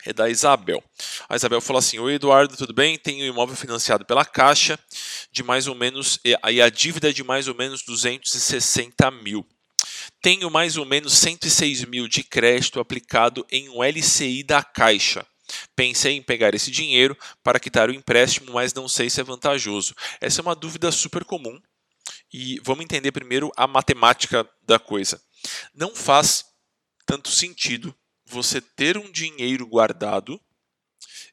é 0.05 0.13
da 0.13 0.29
Isabel. 0.29 0.83
A 1.27 1.35
Isabel 1.35 1.59
falou 1.59 1.79
assim: 1.79 1.99
Oi 1.99 2.13
Eduardo, 2.13 2.55
tudo 2.55 2.73
bem? 2.73 2.97
Tenho 2.97 3.25
um 3.25 3.27
imóvel 3.27 3.55
financiado 3.55 4.05
pela 4.05 4.23
Caixa 4.23 4.79
de 5.31 5.43
mais 5.43 5.67
ou 5.67 5.75
menos, 5.75 6.19
e 6.23 6.61
a 6.61 6.69
dívida 6.69 7.09
é 7.09 7.13
de 7.13 7.23
mais 7.23 7.47
ou 7.47 7.55
menos 7.55 7.83
260 7.83 9.11
mil. 9.11 9.45
Tenho 10.21 10.49
mais 10.49 10.77
ou 10.77 10.85
menos 10.85 11.13
106 11.13 11.83
mil 11.85 12.07
de 12.07 12.23
crédito 12.23 12.79
aplicado 12.79 13.45
em 13.51 13.67
um 13.69 13.83
LCI 13.83 14.43
da 14.43 14.63
Caixa. 14.63 15.25
Pensei 15.75 16.13
em 16.13 16.21
pegar 16.21 16.55
esse 16.55 16.71
dinheiro 16.71 17.17
para 17.43 17.59
quitar 17.59 17.89
o 17.89 17.93
empréstimo, 17.93 18.53
mas 18.53 18.73
não 18.73 18.87
sei 18.87 19.09
se 19.09 19.19
é 19.19 19.23
vantajoso. 19.23 19.93
Essa 20.21 20.41
é 20.41 20.43
uma 20.43 20.55
dúvida 20.55 20.91
super 20.91 21.23
comum 21.25 21.59
e 22.33 22.59
vamos 22.63 22.83
entender 22.83 23.11
primeiro 23.11 23.51
a 23.55 23.67
matemática 23.67 24.47
da 24.63 24.79
coisa. 24.79 25.21
Não 25.73 25.93
faz 25.95 26.45
tanto 27.05 27.29
sentido 27.29 27.95
você 28.25 28.59
ter 28.59 28.97
um 28.97 29.11
dinheiro 29.11 29.65
guardado 29.67 30.39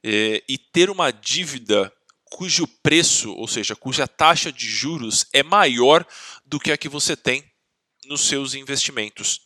é, 0.03 0.43
e 0.49 0.59
ter 0.59 0.91
uma 0.91 1.11
dívida 1.11 1.93
cujo 2.25 2.67
preço, 2.67 3.33
ou 3.33 3.47
seja, 3.47 3.77
cuja 3.77 4.09
taxa 4.09 4.51
de 4.51 4.67
juros 4.67 5.27
é 5.33 5.43
maior 5.43 6.07
do 6.45 6.59
que 6.59 6.73
a 6.73 6.79
que 6.79 6.89
você 6.89 7.17
tem 7.17 7.45
nos 8.07 8.23
seus 8.23 8.55
investimentos. 8.55 9.43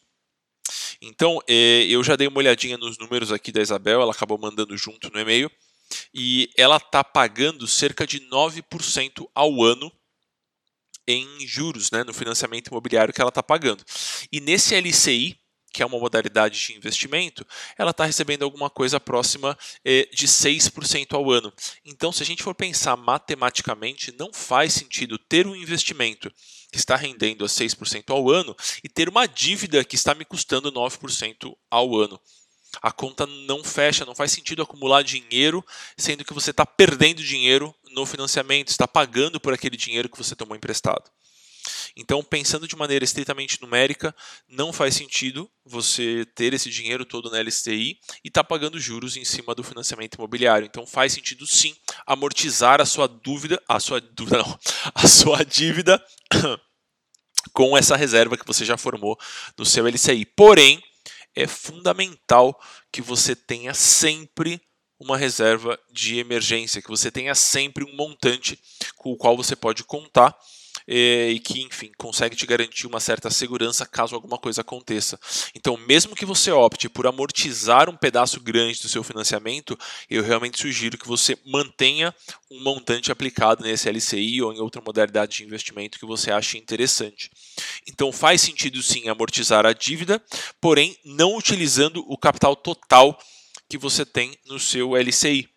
Então, 1.01 1.41
é, 1.47 1.85
eu 1.85 2.03
já 2.03 2.17
dei 2.17 2.27
uma 2.27 2.39
olhadinha 2.39 2.79
nos 2.79 2.97
números 2.99 3.31
aqui 3.33 3.53
da 3.53 3.61
Isabel, 3.61 4.01
ela 4.01 4.13
acabou 4.13 4.39
mandando 4.39 4.77
junto 4.77 5.11
no 5.11 5.21
e-mail, 5.21 5.51
e 6.13 6.51
ela 6.57 6.77
está 6.77 7.05
pagando 7.05 7.67
cerca 7.67 8.07
de 8.07 8.21
9% 8.21 9.29
ao 9.35 9.63
ano 9.63 9.93
em 11.07 11.47
juros, 11.47 11.91
né, 11.91 12.03
no 12.03 12.13
financiamento 12.13 12.69
imobiliário 12.69 13.15
que 13.15 13.21
ela 13.21 13.29
está 13.29 13.43
pagando. 13.43 13.85
E 14.33 14.41
nesse 14.41 14.75
LCI, 14.75 15.39
que 15.77 15.83
é 15.83 15.87
uma 15.87 15.99
modalidade 15.99 16.59
de 16.59 16.75
investimento, 16.75 17.47
ela 17.77 17.91
está 17.91 18.07
recebendo 18.07 18.45
alguma 18.45 18.71
coisa 18.71 18.99
próxima 18.99 19.55
eh, 19.85 20.09
de 20.11 20.27
6% 20.27 21.13
ao 21.13 21.31
ano. 21.31 21.53
Então, 21.85 22.11
se 22.11 22.23
a 22.23 22.27
gente 22.27 22.43
for 22.43 22.55
pensar 22.55 22.97
matematicamente, 22.97 24.11
não 24.19 24.33
faz 24.33 24.73
sentido 24.73 25.19
ter 25.19 25.47
um 25.47 25.55
investimento 25.55 26.33
que 26.73 26.79
está 26.79 26.97
rendendo 26.97 27.45
a 27.45 27.47
6% 27.47 28.05
ao 28.09 28.31
ano 28.31 28.57
e 28.83 28.89
ter 28.89 29.07
uma 29.07 29.27
dívida 29.27 29.85
que 29.85 29.97
está 29.97 30.15
me 30.15 30.25
custando 30.25 30.73
9% 30.73 31.55
ao 31.71 31.95
ano. 31.95 32.19
A 32.81 32.91
conta 32.91 33.27
não 33.27 33.63
fecha, 33.63 34.07
não 34.07 34.15
faz 34.15 34.33
sentido 34.33 34.63
acumular 34.63 35.03
dinheiro, 35.03 35.63
sendo 35.99 36.25
que 36.25 36.33
você 36.33 36.53
está 36.53 36.65
perdendo 36.65 37.23
dinheiro 37.23 37.75
no 37.91 38.07
financiamento, 38.07 38.69
está 38.69 38.89
pagando 38.89 39.39
por 39.39 39.53
aquele 39.53 39.77
dinheiro 39.77 40.09
que 40.09 40.17
você 40.17 40.35
tomou 40.35 40.57
emprestado. 40.57 41.11
Então, 41.97 42.23
pensando 42.23 42.67
de 42.67 42.77
maneira 42.77 43.05
estritamente 43.05 43.61
numérica, 43.61 44.15
não 44.49 44.73
faz 44.73 44.95
sentido 44.95 45.51
você 45.65 46.27
ter 46.35 46.55
esse 46.55 46.71
dinheiro 46.71 47.05
todo 47.05 47.31
na 47.31 47.39
LCI 47.41 47.99
e 48.25 48.29
estar 48.29 48.43
tá 48.43 48.45
pagando 48.45 48.81
juros 48.81 49.17
em 49.17 49.25
cima 49.25 49.55
do 49.55 49.63
financiamento 49.63 50.15
imobiliário. 50.15 50.67
Então, 50.67 50.87
faz 50.87 51.13
sentido 51.13 51.47
sim 51.47 51.77
amortizar 52.07 52.81
a 52.81 52.87
sua 52.87 53.07
dúvida, 53.07 53.63
a 53.69 53.79
sua 53.79 54.01
dúvida, 54.01 54.39
não, 54.39 54.59
a 54.95 55.07
sua 55.07 55.45
dívida 55.45 56.03
com 57.53 57.77
essa 57.77 57.97
reserva 57.97 58.37
que 58.37 58.47
você 58.47 58.65
já 58.65 58.77
formou 58.77 59.19
no 59.57 59.65
seu 59.65 59.87
LCI. 59.87 60.25
Porém, 60.25 60.83
é 61.35 61.47
fundamental 61.47 62.59
que 62.91 63.03
você 63.03 63.37
tenha 63.37 63.75
sempre 63.75 64.61
uma 64.99 65.17
reserva 65.17 65.79
de 65.91 66.19
emergência, 66.19 66.81
que 66.81 66.89
você 66.89 67.11
tenha 67.11 67.35
sempre 67.35 67.85
um 67.85 67.95
montante 67.95 68.59
com 68.97 69.13
o 69.13 69.17
qual 69.17 69.37
você 69.37 69.55
pode 69.55 69.85
contar 69.85 70.37
e 70.87 71.41
que, 71.45 71.63
enfim, 71.63 71.91
consegue 71.97 72.37
te 72.37 72.47
garantir 72.47 72.87
uma 72.87 73.01
certa 73.01 73.31
segurança 73.31 73.85
caso 73.87 74.15
alguma 74.15 74.39
coisa 74.39 74.61
aconteça. 74.61 75.19
Então, 75.55 75.77
mesmo 75.77 76.15
que 76.15 76.25
você 76.25 76.51
opte 76.51 76.89
por 76.89 77.07
amortizar 77.07 77.91
um 77.91 77.97
pedaço 77.97 78.41
grande 78.41 78.81
do 78.81 78.89
seu 78.89 79.03
financiamento, 79.03 79.79
eu 80.09 80.23
realmente 80.23 80.61
sugiro 80.61 80.97
que 80.97 81.09
você 81.09 81.37
mantenha 81.45 82.15
um 82.51 82.63
montante 82.63 83.11
aplicado 83.11 83.65
nesse 83.65 83.89
LCI 83.89 84.43
ou 84.43 84.53
em 84.53 84.61
outra 84.61 84.81
modalidade 84.81 85.39
de 85.39 85.45
investimento 85.45 85.99
que 85.99 86.07
você 86.07 86.31
ache 86.31 86.59
interessante. 86.59 87.31
Então, 87.87 88.13
faz 88.13 88.41
sentido 88.41 88.83
sim 88.83 89.09
amortizar 89.09 89.67
a 89.67 89.73
dívida, 89.73 90.23
porém 90.61 90.97
não 91.05 91.37
utilizando 91.37 92.05
o 92.07 92.17
capital 92.17 92.55
total 92.55 93.19
que 93.69 93.77
você 93.77 94.05
tem 94.07 94.37
no 94.47 94.61
seu 94.61 94.97
LCI 94.97 95.56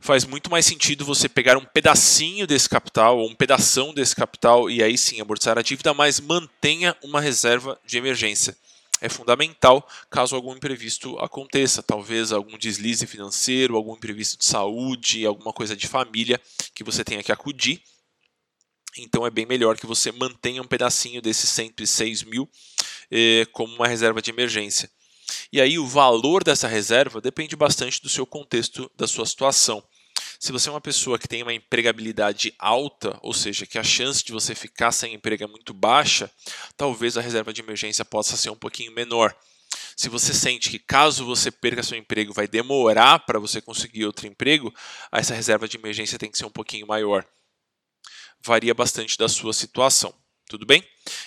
faz 0.00 0.24
muito 0.24 0.50
mais 0.50 0.64
sentido 0.64 1.04
você 1.04 1.28
pegar 1.28 1.56
um 1.58 1.64
pedacinho 1.64 2.46
desse 2.46 2.68
capital, 2.68 3.18
ou 3.18 3.28
um 3.28 3.34
pedação 3.34 3.92
desse 3.92 4.16
capital, 4.16 4.70
e 4.70 4.82
aí 4.82 4.96
sim 4.96 5.20
amortizar 5.20 5.58
a 5.58 5.62
dívida, 5.62 5.92
mas 5.92 6.18
mantenha 6.18 6.96
uma 7.02 7.20
reserva 7.20 7.78
de 7.84 7.98
emergência. 7.98 8.56
É 9.02 9.08
fundamental 9.08 9.86
caso 10.10 10.36
algum 10.36 10.54
imprevisto 10.54 11.18
aconteça, 11.18 11.82
talvez 11.82 12.32
algum 12.32 12.58
deslize 12.58 13.06
financeiro, 13.06 13.76
algum 13.76 13.94
imprevisto 13.94 14.38
de 14.38 14.44
saúde, 14.44 15.24
alguma 15.24 15.52
coisa 15.52 15.76
de 15.76 15.86
família 15.86 16.40
que 16.74 16.84
você 16.84 17.04
tenha 17.04 17.22
que 17.22 17.32
acudir. 17.32 17.82
Então 18.98 19.26
é 19.26 19.30
bem 19.30 19.46
melhor 19.46 19.78
que 19.78 19.86
você 19.86 20.12
mantenha 20.12 20.60
um 20.60 20.66
pedacinho 20.66 21.22
desses 21.22 21.48
106 21.48 22.24
mil 22.24 22.48
eh, 23.10 23.46
como 23.52 23.74
uma 23.74 23.86
reserva 23.86 24.20
de 24.20 24.30
emergência. 24.30 24.90
E 25.52 25.60
aí 25.60 25.78
o 25.78 25.86
valor 25.86 26.44
dessa 26.44 26.68
reserva 26.68 27.20
depende 27.20 27.56
bastante 27.56 28.02
do 28.02 28.08
seu 28.08 28.26
contexto, 28.26 28.90
da 28.96 29.06
sua 29.06 29.24
situação. 29.24 29.82
Se 30.40 30.52
você 30.52 30.70
é 30.70 30.72
uma 30.72 30.80
pessoa 30.80 31.18
que 31.18 31.28
tem 31.28 31.42
uma 31.42 31.52
empregabilidade 31.52 32.54
alta, 32.58 33.18
ou 33.20 33.34
seja, 33.34 33.66
que 33.66 33.78
a 33.78 33.84
chance 33.84 34.24
de 34.24 34.32
você 34.32 34.54
ficar 34.54 34.90
sem 34.90 35.12
emprego 35.12 35.44
é 35.44 35.46
muito 35.46 35.74
baixa, 35.74 36.30
talvez 36.78 37.18
a 37.18 37.20
reserva 37.20 37.52
de 37.52 37.60
emergência 37.60 38.06
possa 38.06 38.38
ser 38.38 38.48
um 38.48 38.56
pouquinho 38.56 38.90
menor. 38.90 39.36
Se 39.94 40.08
você 40.08 40.32
sente 40.32 40.70
que 40.70 40.78
caso 40.78 41.26
você 41.26 41.50
perca 41.50 41.82
seu 41.82 41.98
emprego 41.98 42.32
vai 42.32 42.48
demorar 42.48 43.18
para 43.18 43.38
você 43.38 43.60
conseguir 43.60 44.06
outro 44.06 44.26
emprego, 44.26 44.74
essa 45.12 45.34
reserva 45.34 45.68
de 45.68 45.76
emergência 45.76 46.18
tem 46.18 46.30
que 46.30 46.38
ser 46.38 46.46
um 46.46 46.50
pouquinho 46.50 46.86
maior. 46.86 47.22
Varia 48.40 48.72
bastante 48.72 49.18
da 49.18 49.28
sua 49.28 49.52
situação. 49.52 50.14
Tudo 50.48 50.64
bem? 50.64 50.82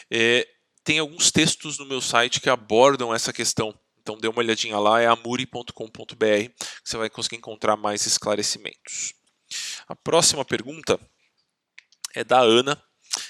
É, 0.09 0.47
tem 0.83 0.97
alguns 0.97 1.29
textos 1.29 1.77
no 1.77 1.85
meu 1.85 2.01
site 2.01 2.41
que 2.41 2.49
abordam 2.49 3.13
essa 3.13 3.31
questão 3.31 3.77
então 4.03 4.17
dê 4.17 4.27
uma 4.27 4.39
olhadinha 4.39 4.77
lá, 4.77 5.01
é 5.01 5.07
amuri.com.br, 5.07 6.51
você 6.83 6.97
vai 6.97 7.09
conseguir 7.09 7.37
encontrar 7.37 7.77
mais 7.77 8.05
esclarecimentos. 8.05 9.13
A 9.87 9.95
próxima 9.95 10.43
pergunta 10.43 10.99
é 12.13 12.23
da 12.23 12.39
Ana, 12.39 12.81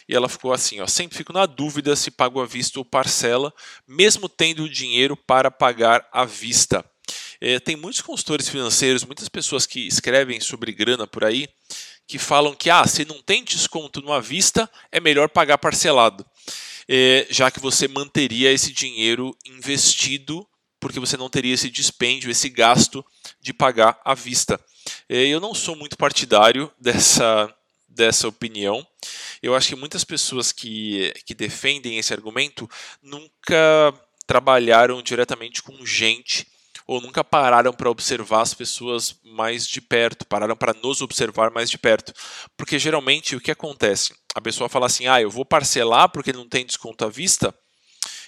e 0.08 0.15
ela 0.15 0.27
ficou 0.27 0.51
assim: 0.51 0.82
ó, 0.82 0.88
sempre 0.88 1.18
fico 1.18 1.32
na 1.32 1.46
dúvida 1.46 1.96
se 1.96 2.10
pago 2.10 2.42
à 2.42 2.46
vista 2.46 2.80
ou 2.80 2.86
parcela, 2.86 3.53
mesmo 3.88 4.27
tendo 4.27 4.63
o 4.63 4.70
dinheiro 4.70 5.15
para 5.15 5.51
pagar 5.51 6.08
à 6.12 6.25
vista. 6.25 6.84
É, 7.39 7.60
tem 7.60 7.75
muitos 7.75 8.01
consultores 8.01 8.48
financeiros, 8.50 9.03
muitas 9.03 9.30
pessoas 9.30 9.65
que 9.65 9.86
escrevem 9.86 10.39
sobre 10.39 10.72
grana 10.72 11.06
por 11.06 11.24
aí, 11.24 11.48
que 12.08 12.18
falam 12.18 12.56
que 12.56 12.70
ah, 12.70 12.88
se 12.88 13.06
não 13.06 13.22
tem 13.22 13.44
desconto 13.44 14.01
numa 14.01 14.22
vista, 14.22 14.70
é 14.92 15.00
melhor 15.00 15.30
pagar 15.30 15.58
parcelado, 15.58 16.25
é, 16.88 17.27
já 17.30 17.51
que 17.51 17.60
você 17.60 17.88
manteria 17.88 18.51
esse 18.51 18.72
dinheiro 18.72 19.38
investido 19.46 20.48
porque 20.83 20.99
você 20.99 21.15
não 21.15 21.29
teria 21.29 21.53
esse 21.53 21.69
dispêndio, 21.69 22.29
esse 22.29 22.49
gasto 22.49 23.05
de 23.39 23.53
pagar 23.53 24.01
à 24.03 24.13
vista. 24.13 24.59
Eu 25.07 25.39
não 25.39 25.55
sou 25.55 25.77
muito 25.77 25.95
partidário 25.95 26.69
dessa, 26.77 27.49
dessa 27.87 28.27
opinião. 28.27 28.85
Eu 29.41 29.55
acho 29.55 29.69
que 29.69 29.75
muitas 29.77 30.03
pessoas 30.03 30.51
que, 30.51 31.13
que 31.25 31.33
defendem 31.33 31.97
esse 31.97 32.13
argumento 32.13 32.69
nunca 33.01 33.93
trabalharam 34.27 35.01
diretamente 35.01 35.63
com 35.63 35.85
gente 35.85 36.45
ou 36.85 36.99
nunca 36.99 37.23
pararam 37.23 37.71
para 37.71 37.89
observar 37.89 38.41
as 38.41 38.53
pessoas 38.53 39.15
mais 39.23 39.65
de 39.65 39.79
perto, 39.79 40.25
pararam 40.25 40.55
para 40.57 40.73
nos 40.73 40.99
observar 40.99 41.49
mais 41.49 41.69
de 41.69 41.77
perto. 41.77 42.13
Porque 42.57 42.77
geralmente 42.77 43.37
o 43.37 43.39
que 43.39 43.51
acontece? 43.51 44.13
A 44.35 44.41
pessoa 44.41 44.67
fala 44.67 44.87
assim: 44.87 45.07
ah, 45.07 45.21
eu 45.21 45.29
vou 45.29 45.45
parcelar 45.45 46.09
porque 46.09 46.33
não 46.33 46.45
tem 46.45 46.65
desconto 46.65 47.05
à 47.05 47.09
vista, 47.09 47.55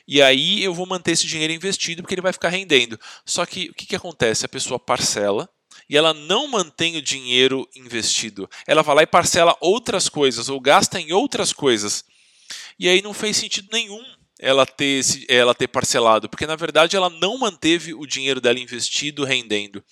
e 0.07 0.21
aí 0.21 0.63
eu 0.63 0.73
vou 0.73 0.85
manter 0.85 1.11
esse 1.11 1.25
dinheiro 1.25 1.53
investido 1.53 2.01
porque 2.01 2.13
ele 2.13 2.21
vai 2.21 2.33
ficar 2.33 2.49
rendendo. 2.49 2.99
Só 3.25 3.45
que 3.45 3.69
o 3.69 3.73
que, 3.73 3.85
que 3.85 3.95
acontece? 3.95 4.45
A 4.45 4.49
pessoa 4.49 4.79
parcela 4.79 5.49
e 5.89 5.97
ela 5.97 6.13
não 6.13 6.47
mantém 6.47 6.97
o 6.97 7.01
dinheiro 7.01 7.67
investido. 7.75 8.49
Ela 8.67 8.81
vai 8.81 8.95
lá 8.95 9.03
e 9.03 9.07
parcela 9.07 9.57
outras 9.59 10.07
coisas 10.09 10.49
ou 10.49 10.59
gasta 10.59 10.99
em 10.99 11.11
outras 11.11 11.51
coisas. 11.51 12.03
E 12.77 12.87
aí 12.87 13.01
não 13.01 13.13
fez 13.13 13.37
sentido 13.37 13.69
nenhum 13.71 14.03
ela 14.39 14.65
ter, 14.65 15.01
ela 15.29 15.55
ter 15.55 15.67
parcelado, 15.67 16.29
porque 16.29 16.45
na 16.45 16.55
verdade 16.55 16.95
ela 16.95 17.09
não 17.09 17.37
manteve 17.37 17.93
o 17.93 18.05
dinheiro 18.05 18.41
dela 18.41 18.59
investido 18.59 19.23
rendendo. 19.23 19.83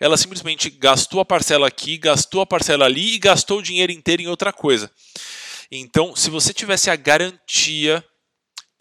Ela 0.00 0.16
simplesmente 0.16 0.70
gastou 0.70 1.20
a 1.20 1.24
parcela 1.24 1.66
aqui, 1.66 1.96
gastou 1.98 2.40
a 2.40 2.46
parcela 2.46 2.84
ali 2.84 3.14
e 3.14 3.18
gastou 3.18 3.58
o 3.58 3.62
dinheiro 3.62 3.92
inteiro 3.92 4.22
em 4.22 4.28
outra 4.28 4.52
coisa. 4.52 4.90
Então, 5.70 6.14
se 6.14 6.30
você 6.30 6.52
tivesse 6.52 6.90
a 6.90 6.96
garantia 6.96 8.04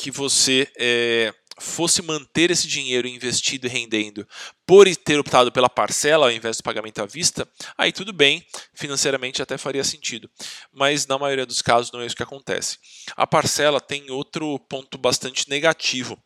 que 0.03 0.11
você 0.11 0.69
é, 0.77 1.33
fosse 1.57 2.01
manter 2.01 2.51
esse 2.51 2.67
dinheiro 2.67 3.07
investido 3.07 3.67
e 3.67 3.69
rendendo 3.69 4.27
por 4.65 4.85
ter 4.97 5.17
optado 5.17 5.49
pela 5.49 5.69
parcela 5.69 6.25
ao 6.25 6.31
invés 6.31 6.57
do 6.57 6.63
pagamento 6.63 7.01
à 7.01 7.05
vista, 7.05 7.49
aí 7.77 7.93
tudo 7.93 8.11
bem, 8.11 8.45
financeiramente 8.73 9.41
até 9.41 9.57
faria 9.57 9.81
sentido. 9.81 10.29
Mas 10.73 11.07
na 11.07 11.17
maioria 11.17 11.45
dos 11.45 11.61
casos 11.61 11.89
não 11.93 12.01
é 12.01 12.05
isso 12.05 12.17
que 12.17 12.23
acontece. 12.23 12.79
A 13.15 13.25
parcela 13.25 13.79
tem 13.79 14.11
outro 14.11 14.59
ponto 14.67 14.97
bastante 14.97 15.49
negativo. 15.49 16.21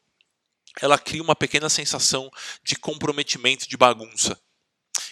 Ela 0.82 0.98
cria 0.98 1.22
uma 1.22 1.36
pequena 1.36 1.70
sensação 1.70 2.32
de 2.64 2.76
comprometimento, 2.78 3.70
de 3.70 3.78
bagunça. 3.78 4.40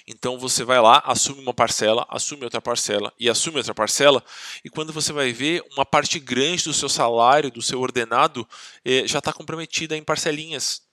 Então 0.08 0.38
você 0.38 0.64
vai 0.64 0.80
lá, 0.80 1.02
assume 1.06 1.42
uma 1.42 1.54
parcela, 1.54 2.06
assume 2.10 2.44
outra 2.44 2.62
parcela 2.62 3.12
e 3.20 3.28
assume 3.28 3.58
outra 3.58 3.74
parcela, 3.74 4.24
e 4.64 4.70
quando 4.70 4.94
você 4.94 5.12
vai 5.12 5.34
ver, 5.34 5.64
uma 5.72 5.86
parte 5.86 6.20
grande 6.20 6.64
do 6.64 6.74
seu 6.74 6.88
salário, 6.88 7.50
do 7.50 7.62
seu 7.62 7.82
ordenado, 7.82 8.48
eh, 8.84 9.08
já 9.08 9.18
está 9.18 9.34
comprometida 9.34 9.98
em 9.98 10.04
parcelinhas. 10.04 10.84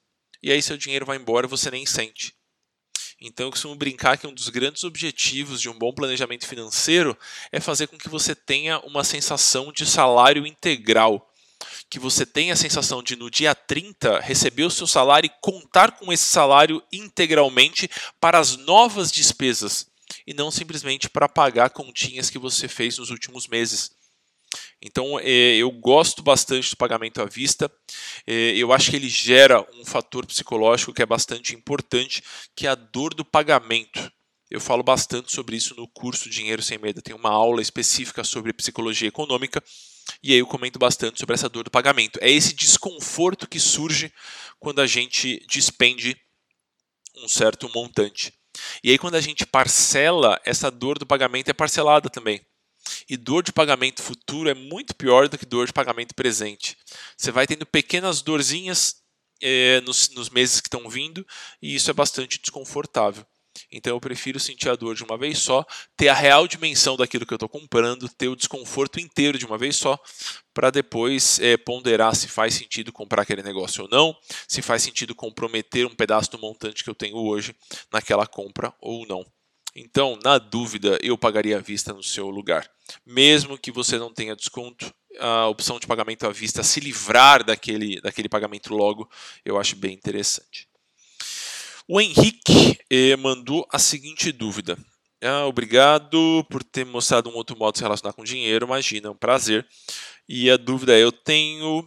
E 0.42 0.50
aí 0.50 0.62
seu 0.62 0.76
dinheiro 0.78 1.04
vai 1.04 1.18
embora 1.18 1.46
e 1.46 1.50
você 1.50 1.70
nem 1.70 1.84
sente. 1.84 2.34
Então 3.20 3.46
eu 3.46 3.50
costumo 3.52 3.76
brincar 3.76 4.18
que 4.18 4.26
um 4.26 4.34
dos 4.34 4.48
grandes 4.48 4.82
objetivos 4.82 5.60
de 5.60 5.68
um 5.68 5.78
bom 5.78 5.92
planejamento 5.92 6.46
financeiro 6.46 7.16
é 7.52 7.60
fazer 7.60 7.86
com 7.86 7.96
que 7.96 8.08
você 8.08 8.34
tenha 8.34 8.80
uma 8.80 9.04
sensação 9.04 9.70
de 9.70 9.86
salário 9.86 10.44
integral 10.46 11.31
que 11.88 11.98
você 11.98 12.24
tenha 12.24 12.54
a 12.54 12.56
sensação 12.56 13.02
de 13.02 13.16
no 13.16 13.30
dia 13.30 13.54
30 13.54 14.20
receber 14.20 14.64
o 14.64 14.70
seu 14.70 14.86
salário 14.86 15.26
e 15.26 15.40
contar 15.40 15.92
com 15.92 16.12
esse 16.12 16.24
salário 16.24 16.82
integralmente 16.92 17.88
para 18.20 18.38
as 18.38 18.56
novas 18.56 19.10
despesas 19.10 19.86
e 20.26 20.34
não 20.34 20.50
simplesmente 20.50 21.08
para 21.08 21.28
pagar 21.28 21.70
continhas 21.70 22.30
que 22.30 22.38
você 22.38 22.68
fez 22.68 22.98
nos 22.98 23.10
últimos 23.10 23.46
meses. 23.46 23.90
Então, 24.80 25.18
é, 25.20 25.56
eu 25.56 25.70
gosto 25.70 26.22
bastante 26.22 26.70
do 26.70 26.76
pagamento 26.76 27.22
à 27.22 27.24
vista. 27.24 27.70
É, 28.26 28.32
eu 28.56 28.72
acho 28.72 28.90
que 28.90 28.96
ele 28.96 29.08
gera 29.08 29.66
um 29.74 29.84
fator 29.84 30.26
psicológico 30.26 30.92
que 30.92 31.02
é 31.02 31.06
bastante 31.06 31.54
importante, 31.54 32.22
que 32.54 32.66
é 32.66 32.70
a 32.70 32.74
dor 32.74 33.14
do 33.14 33.24
pagamento. 33.24 34.12
Eu 34.50 34.60
falo 34.60 34.82
bastante 34.82 35.32
sobre 35.32 35.56
isso 35.56 35.74
no 35.74 35.88
curso 35.88 36.28
Dinheiro 36.28 36.62
Sem 36.62 36.78
Medo. 36.78 37.00
Tem 37.00 37.14
uma 37.14 37.30
aula 37.30 37.62
específica 37.62 38.22
sobre 38.24 38.52
psicologia 38.52 39.08
econômica 39.08 39.62
e 40.22 40.32
aí 40.32 40.38
eu 40.38 40.46
comento 40.46 40.78
bastante 40.78 41.18
sobre 41.18 41.34
essa 41.34 41.48
dor 41.48 41.64
do 41.64 41.70
pagamento. 41.70 42.18
É 42.22 42.30
esse 42.30 42.54
desconforto 42.54 43.48
que 43.48 43.60
surge 43.60 44.12
quando 44.58 44.80
a 44.80 44.86
gente 44.86 45.44
despende 45.48 46.16
um 47.16 47.28
certo 47.28 47.70
montante. 47.74 48.32
E 48.82 48.90
aí 48.90 48.98
quando 48.98 49.14
a 49.14 49.20
gente 49.20 49.46
parcela, 49.46 50.40
essa 50.44 50.70
dor 50.70 50.98
do 50.98 51.06
pagamento 51.06 51.48
é 51.48 51.52
parcelada 51.52 52.10
também. 52.10 52.40
E 53.08 53.16
dor 53.16 53.42
de 53.42 53.52
pagamento 53.52 54.02
futuro 54.02 54.48
é 54.48 54.54
muito 54.54 54.94
pior 54.94 55.28
do 55.28 55.38
que 55.38 55.46
dor 55.46 55.66
de 55.66 55.72
pagamento 55.72 56.14
presente. 56.14 56.76
Você 57.16 57.30
vai 57.30 57.46
tendo 57.46 57.64
pequenas 57.64 58.22
dorzinhas 58.22 59.02
é, 59.40 59.80
nos, 59.82 60.08
nos 60.10 60.30
meses 60.30 60.60
que 60.60 60.68
estão 60.68 60.88
vindo 60.88 61.26
e 61.60 61.74
isso 61.74 61.90
é 61.90 61.94
bastante 61.94 62.40
desconfortável. 62.40 63.26
Então 63.72 63.94
eu 63.94 64.00
prefiro 64.00 64.38
sentir 64.38 64.68
a 64.68 64.76
dor 64.76 64.94
de 64.94 65.02
uma 65.02 65.16
vez 65.16 65.38
só, 65.38 65.64
ter 65.96 66.08
a 66.08 66.14
real 66.14 66.46
dimensão 66.46 66.96
daquilo 66.96 67.24
que 67.24 67.32
eu 67.32 67.36
estou 67.36 67.48
comprando, 67.48 68.08
ter 68.08 68.28
o 68.28 68.36
desconforto 68.36 69.00
inteiro 69.00 69.38
de 69.38 69.46
uma 69.46 69.56
vez 69.56 69.76
só, 69.76 69.98
para 70.52 70.70
depois 70.70 71.40
é, 71.40 71.56
ponderar 71.56 72.14
se 72.14 72.28
faz 72.28 72.54
sentido 72.54 72.92
comprar 72.92 73.22
aquele 73.22 73.42
negócio 73.42 73.84
ou 73.84 73.88
não, 73.90 74.14
se 74.46 74.60
faz 74.60 74.82
sentido 74.82 75.14
comprometer 75.14 75.86
um 75.86 75.94
pedaço 75.94 76.30
do 76.30 76.38
montante 76.38 76.84
que 76.84 76.90
eu 76.90 76.94
tenho 76.94 77.16
hoje 77.16 77.56
naquela 77.90 78.26
compra 78.26 78.74
ou 78.80 79.06
não. 79.06 79.24
Então, 79.74 80.18
na 80.22 80.36
dúvida, 80.36 80.98
eu 81.00 81.16
pagaria 81.16 81.56
à 81.56 81.60
vista 81.60 81.94
no 81.94 82.02
seu 82.02 82.28
lugar. 82.28 82.70
Mesmo 83.06 83.56
que 83.56 83.72
você 83.72 83.96
não 83.96 84.12
tenha 84.12 84.36
desconto, 84.36 84.92
a 85.18 85.48
opção 85.48 85.78
de 85.78 85.86
pagamento 85.86 86.26
à 86.26 86.30
vista, 86.30 86.62
se 86.62 86.80
livrar 86.80 87.42
daquele, 87.44 88.00
daquele 88.00 88.28
pagamento 88.28 88.74
logo, 88.74 89.08
eu 89.44 89.58
acho 89.58 89.76
bem 89.76 89.94
interessante. 89.94 90.68
O 91.94 92.00
Henrique 92.00 92.78
eh, 92.88 93.14
mandou 93.16 93.68
a 93.70 93.78
seguinte 93.78 94.32
dúvida. 94.32 94.78
Ah, 95.22 95.44
obrigado 95.44 96.42
por 96.48 96.64
ter 96.64 96.86
mostrado 96.86 97.28
um 97.28 97.34
outro 97.34 97.54
modo 97.54 97.74
de 97.74 97.80
se 97.80 97.84
relacionar 97.84 98.14
com 98.14 98.24
dinheiro. 98.24 98.64
Imagina, 98.64 99.08
é 99.08 99.10
um 99.10 99.14
prazer. 99.14 99.66
E 100.26 100.50
a 100.50 100.56
dúvida 100.56 100.94
é: 100.94 101.02
eu 101.02 101.12
tenho, 101.12 101.86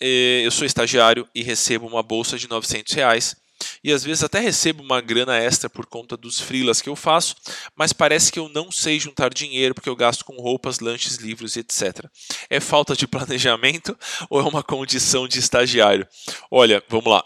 eh, 0.00 0.42
eu 0.44 0.50
sou 0.50 0.66
estagiário 0.66 1.24
e 1.32 1.40
recebo 1.40 1.86
uma 1.86 2.02
bolsa 2.02 2.36
de 2.36 2.50
900 2.50 2.92
reais 2.94 3.36
e 3.84 3.92
às 3.92 4.02
vezes 4.02 4.24
até 4.24 4.40
recebo 4.40 4.82
uma 4.82 5.00
grana 5.00 5.38
extra 5.38 5.70
por 5.70 5.86
conta 5.86 6.16
dos 6.16 6.40
freelas 6.40 6.82
que 6.82 6.88
eu 6.88 6.96
faço, 6.96 7.36
mas 7.76 7.92
parece 7.92 8.32
que 8.32 8.40
eu 8.40 8.48
não 8.48 8.72
sei 8.72 8.98
juntar 8.98 9.32
dinheiro 9.32 9.72
porque 9.72 9.88
eu 9.88 9.94
gasto 9.94 10.24
com 10.24 10.34
roupas, 10.34 10.80
lanches, 10.80 11.18
livros, 11.18 11.56
etc. 11.56 12.04
É 12.50 12.58
falta 12.58 12.96
de 12.96 13.06
planejamento 13.06 13.96
ou 14.28 14.40
é 14.40 14.42
uma 14.42 14.64
condição 14.64 15.28
de 15.28 15.38
estagiário? 15.38 16.08
Olha, 16.50 16.82
vamos 16.88 17.06
lá 17.06 17.24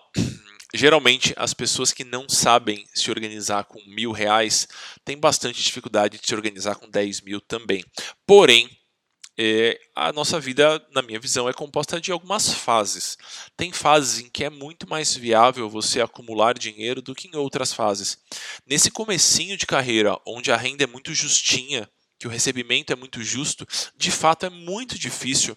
geralmente 0.74 1.32
as 1.36 1.54
pessoas 1.54 1.92
que 1.92 2.04
não 2.04 2.28
sabem 2.28 2.86
se 2.94 3.10
organizar 3.10 3.64
com 3.64 3.82
mil 3.86 4.12
reais 4.12 4.68
têm 5.04 5.18
bastante 5.18 5.62
dificuldade 5.62 6.18
de 6.18 6.26
se 6.26 6.34
organizar 6.34 6.76
com 6.76 6.88
10 6.88 7.22
mil 7.22 7.40
também. 7.40 7.84
Porém, 8.26 8.68
é, 9.40 9.78
a 9.94 10.12
nossa 10.12 10.40
vida, 10.40 10.84
na 10.90 11.00
minha 11.00 11.20
visão, 11.20 11.48
é 11.48 11.52
composta 11.52 12.00
de 12.00 12.10
algumas 12.10 12.52
fases. 12.52 13.16
Tem 13.56 13.70
fases 13.70 14.18
em 14.18 14.28
que 14.28 14.42
é 14.42 14.50
muito 14.50 14.88
mais 14.88 15.14
viável 15.16 15.70
você 15.70 16.00
acumular 16.00 16.58
dinheiro 16.58 17.00
do 17.00 17.14
que 17.14 17.28
em 17.28 17.36
outras 17.36 17.72
fases. 17.72 18.18
Nesse 18.66 18.90
comecinho 18.90 19.56
de 19.56 19.64
carreira, 19.64 20.18
onde 20.26 20.50
a 20.50 20.56
renda 20.56 20.82
é 20.82 20.88
muito 20.88 21.14
justinha, 21.14 21.88
que 22.18 22.26
o 22.26 22.30
recebimento 22.30 22.92
é 22.92 22.96
muito 22.96 23.22
justo, 23.22 23.64
de 23.96 24.10
fato 24.10 24.44
é 24.44 24.50
muito 24.50 24.98
difícil 24.98 25.56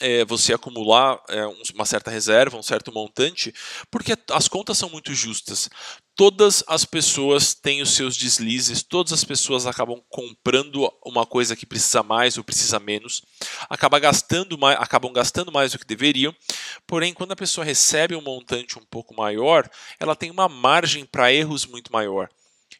é, 0.00 0.24
você 0.24 0.52
acumular 0.52 1.20
é, 1.28 1.46
uma 1.74 1.84
certa 1.84 2.10
reserva, 2.10 2.56
um 2.56 2.62
certo 2.62 2.92
montante, 2.92 3.54
porque 3.90 4.14
as 4.30 4.48
contas 4.48 4.78
são 4.78 4.88
muito 4.88 5.14
justas. 5.14 5.68
Todas 6.14 6.64
as 6.66 6.84
pessoas 6.84 7.54
têm 7.54 7.82
os 7.82 7.90
seus 7.90 8.16
deslizes, 8.16 8.82
todas 8.82 9.12
as 9.12 9.22
pessoas 9.22 9.66
acabam 9.66 10.00
comprando 10.08 10.90
uma 11.04 11.26
coisa 11.26 11.54
que 11.54 11.66
precisa 11.66 12.02
mais 12.02 12.38
ou 12.38 12.44
precisa 12.44 12.78
menos, 12.78 13.22
acaba 13.68 13.98
gastando 13.98 14.56
mais, 14.56 14.78
acabam 14.80 15.12
gastando 15.12 15.52
mais 15.52 15.72
do 15.72 15.78
que 15.78 15.84
deveriam. 15.84 16.34
Porém, 16.86 17.12
quando 17.12 17.32
a 17.32 17.36
pessoa 17.36 17.64
recebe 17.64 18.14
um 18.14 18.22
montante 18.22 18.78
um 18.78 18.84
pouco 18.84 19.14
maior, 19.14 19.68
ela 20.00 20.16
tem 20.16 20.30
uma 20.30 20.48
margem 20.48 21.04
para 21.04 21.32
erros 21.32 21.66
muito 21.66 21.92
maior. 21.92 22.28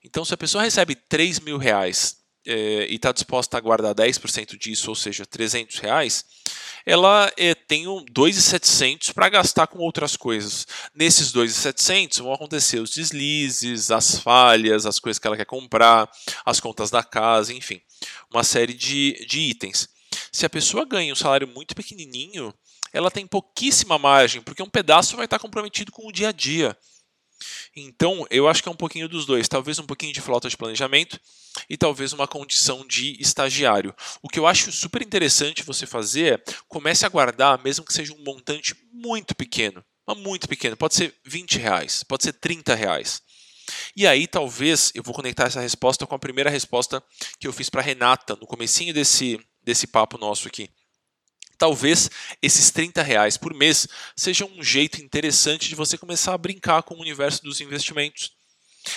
Então, 0.02 0.24
se 0.24 0.32
a 0.32 0.38
pessoa 0.38 0.64
recebe 0.64 0.94
3 0.94 1.40
mil 1.40 1.58
reais 1.58 2.16
é, 2.46 2.86
e 2.88 2.94
está 2.94 3.12
disposta 3.12 3.56
a 3.56 3.60
guardar 3.60 3.94
10% 3.94 4.56
disso, 4.56 4.90
ou 4.90 4.94
seja, 4.94 5.26
300 5.26 5.78
reais, 5.78 6.24
ela 6.84 7.30
é, 7.36 7.54
tem 7.54 7.88
um 7.88 8.04
2,700 8.04 9.10
para 9.10 9.28
gastar 9.28 9.66
com 9.66 9.78
outras 9.80 10.16
coisas. 10.16 10.66
Nesses 10.94 11.32
2,700 11.32 12.18
vão 12.18 12.32
acontecer 12.32 12.78
os 12.78 12.90
deslizes, 12.90 13.90
as 13.90 14.18
falhas, 14.18 14.86
as 14.86 15.00
coisas 15.00 15.18
que 15.18 15.26
ela 15.26 15.36
quer 15.36 15.46
comprar, 15.46 16.08
as 16.44 16.60
contas 16.60 16.90
da 16.90 17.02
casa, 17.02 17.52
enfim, 17.52 17.80
uma 18.30 18.44
série 18.44 18.72
de, 18.72 19.26
de 19.26 19.40
itens. 19.40 19.88
Se 20.30 20.46
a 20.46 20.50
pessoa 20.50 20.86
ganha 20.86 21.12
um 21.12 21.16
salário 21.16 21.48
muito 21.48 21.74
pequenininho, 21.74 22.54
ela 22.92 23.10
tem 23.10 23.26
pouquíssima 23.26 23.98
margem, 23.98 24.40
porque 24.40 24.62
um 24.62 24.70
pedaço 24.70 25.16
vai 25.16 25.24
estar 25.24 25.38
comprometido 25.38 25.90
com 25.90 26.06
o 26.06 26.12
dia 26.12 26.28
a 26.28 26.32
dia. 26.32 26.76
Então, 27.74 28.26
eu 28.30 28.48
acho 28.48 28.62
que 28.62 28.68
é 28.68 28.72
um 28.72 28.76
pouquinho 28.76 29.08
dos 29.08 29.26
dois. 29.26 29.48
Talvez 29.48 29.78
um 29.78 29.86
pouquinho 29.86 30.12
de 30.12 30.20
falta 30.20 30.48
de 30.48 30.56
planejamento 30.56 31.20
e 31.68 31.76
talvez 31.76 32.12
uma 32.12 32.26
condição 32.26 32.86
de 32.86 33.20
estagiário. 33.20 33.94
O 34.22 34.28
que 34.28 34.38
eu 34.38 34.46
acho 34.46 34.72
super 34.72 35.02
interessante 35.02 35.62
você 35.62 35.86
fazer 35.86 36.34
é 36.34 36.52
comece 36.68 37.04
a 37.04 37.08
guardar, 37.08 37.62
mesmo 37.62 37.84
que 37.84 37.92
seja 37.92 38.12
um 38.12 38.24
montante 38.24 38.74
muito 38.92 39.34
pequeno. 39.34 39.84
Mas 40.06 40.16
muito 40.18 40.48
pequeno. 40.48 40.76
Pode 40.76 40.94
ser 40.94 41.14
20 41.24 41.58
reais, 41.58 42.02
pode 42.02 42.22
ser 42.22 42.32
30 42.32 42.74
reais. 42.74 43.22
E 43.96 44.06
aí, 44.06 44.26
talvez, 44.26 44.92
eu 44.94 45.02
vou 45.02 45.14
conectar 45.14 45.44
essa 45.44 45.60
resposta 45.60 46.06
com 46.06 46.14
a 46.14 46.18
primeira 46.18 46.48
resposta 46.48 47.02
que 47.40 47.46
eu 47.46 47.52
fiz 47.52 47.68
para 47.68 47.82
Renata 47.82 48.36
no 48.36 48.46
comecinho 48.46 48.94
desse, 48.94 49.40
desse 49.62 49.86
papo 49.86 50.16
nosso 50.16 50.46
aqui. 50.46 50.70
Talvez 51.58 52.10
esses 52.42 52.70
30 52.70 53.02
reais 53.02 53.36
por 53.36 53.54
mês 53.54 53.88
seja 54.14 54.44
um 54.44 54.62
jeito 54.62 55.02
interessante 55.02 55.68
de 55.68 55.74
você 55.74 55.96
começar 55.96 56.34
a 56.34 56.38
brincar 56.38 56.82
com 56.82 56.94
o 56.94 57.00
universo 57.00 57.42
dos 57.42 57.60
investimentos. 57.60 58.32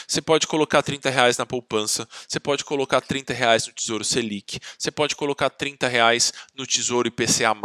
Você 0.07 0.21
pode 0.21 0.45
colocar 0.45 0.83
30 0.83 1.09
reais 1.09 1.37
na 1.37 1.45
poupança, 1.45 2.07
você 2.27 2.39
pode 2.39 2.63
colocar 2.63 3.01
30 3.01 3.33
reais 3.33 3.65
no 3.65 3.73
Tesouro 3.73 4.03
Selic, 4.03 4.59
você 4.77 4.91
pode 4.91 5.15
colocar 5.15 5.49
30 5.49 5.87
reais 5.87 6.31
no 6.55 6.67
Tesouro 6.67 7.07
IPCA+, 7.07 7.55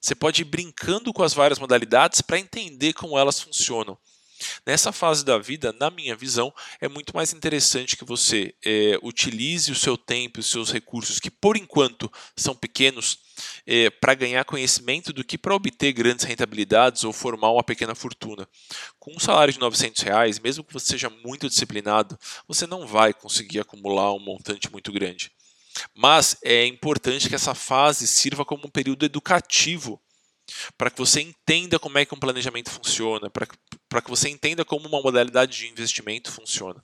você 0.00 0.14
pode 0.14 0.40
ir 0.40 0.46
brincando 0.46 1.12
com 1.12 1.22
as 1.22 1.34
várias 1.34 1.58
modalidades 1.58 2.22
para 2.22 2.38
entender 2.38 2.94
como 2.94 3.18
elas 3.18 3.40
funcionam. 3.40 3.98
Nessa 4.66 4.92
fase 4.92 5.24
da 5.24 5.38
vida, 5.38 5.74
na 5.78 5.90
minha 5.90 6.16
visão, 6.16 6.52
é 6.80 6.88
muito 6.88 7.14
mais 7.14 7.32
interessante 7.32 7.96
que 7.96 8.04
você 8.04 8.54
é, 8.64 8.98
utilize 9.02 9.70
o 9.70 9.76
seu 9.76 9.96
tempo 9.96 10.38
e 10.38 10.40
os 10.40 10.50
seus 10.50 10.72
recursos, 10.72 11.20
que 11.20 11.30
por 11.30 11.56
enquanto 11.56 12.10
são 12.36 12.54
pequenos, 12.54 13.18
é, 13.66 13.90
para 13.90 14.14
ganhar 14.14 14.44
conhecimento 14.44 15.12
do 15.12 15.24
que 15.24 15.38
para 15.38 15.54
obter 15.54 15.92
grandes 15.92 16.24
rentabilidades 16.24 17.04
ou 17.04 17.12
formar 17.12 17.50
uma 17.50 17.62
pequena 17.62 17.94
fortuna. 17.94 18.46
Com 18.98 19.14
um 19.16 19.20
salário 19.20 19.52
de 19.52 19.60
900 19.60 20.02
reais, 20.02 20.38
mesmo 20.38 20.64
que 20.64 20.72
você 20.72 20.86
seja 20.86 21.10
muito 21.24 21.48
disciplinado, 21.48 22.18
você 22.46 22.66
não 22.66 22.86
vai 22.86 23.14
conseguir 23.14 23.60
acumular 23.60 24.12
um 24.12 24.20
montante 24.20 24.70
muito 24.70 24.92
grande. 24.92 25.30
Mas 25.94 26.36
é 26.42 26.66
importante 26.66 27.28
que 27.28 27.34
essa 27.34 27.54
fase 27.54 28.06
sirva 28.06 28.44
como 28.44 28.66
um 28.66 28.70
período 28.70 29.04
educativo 29.04 30.00
para 30.76 30.90
que 30.90 30.98
você 30.98 31.20
entenda 31.20 31.78
como 31.78 31.98
é 31.98 32.04
que 32.04 32.14
um 32.14 32.18
planejamento 32.18 32.70
funciona, 32.70 33.30
para 33.30 33.46
para 33.90 34.00
que 34.00 34.08
você 34.08 34.28
entenda 34.28 34.64
como 34.64 34.86
uma 34.86 35.02
modalidade 35.02 35.58
de 35.58 35.66
investimento 35.66 36.30
funciona. 36.30 36.82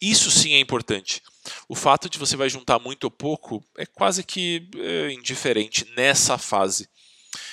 Isso 0.00 0.30
sim 0.30 0.54
é 0.54 0.58
importante. 0.58 1.22
O 1.68 1.74
fato 1.74 2.08
de 2.08 2.18
você 2.18 2.36
vai 2.36 2.48
juntar 2.48 2.78
muito 2.78 3.04
ou 3.04 3.10
pouco 3.10 3.62
é 3.76 3.84
quase 3.84 4.24
que 4.24 4.66
é, 4.76 5.12
indiferente 5.12 5.86
nessa 5.94 6.38
fase. 6.38 6.88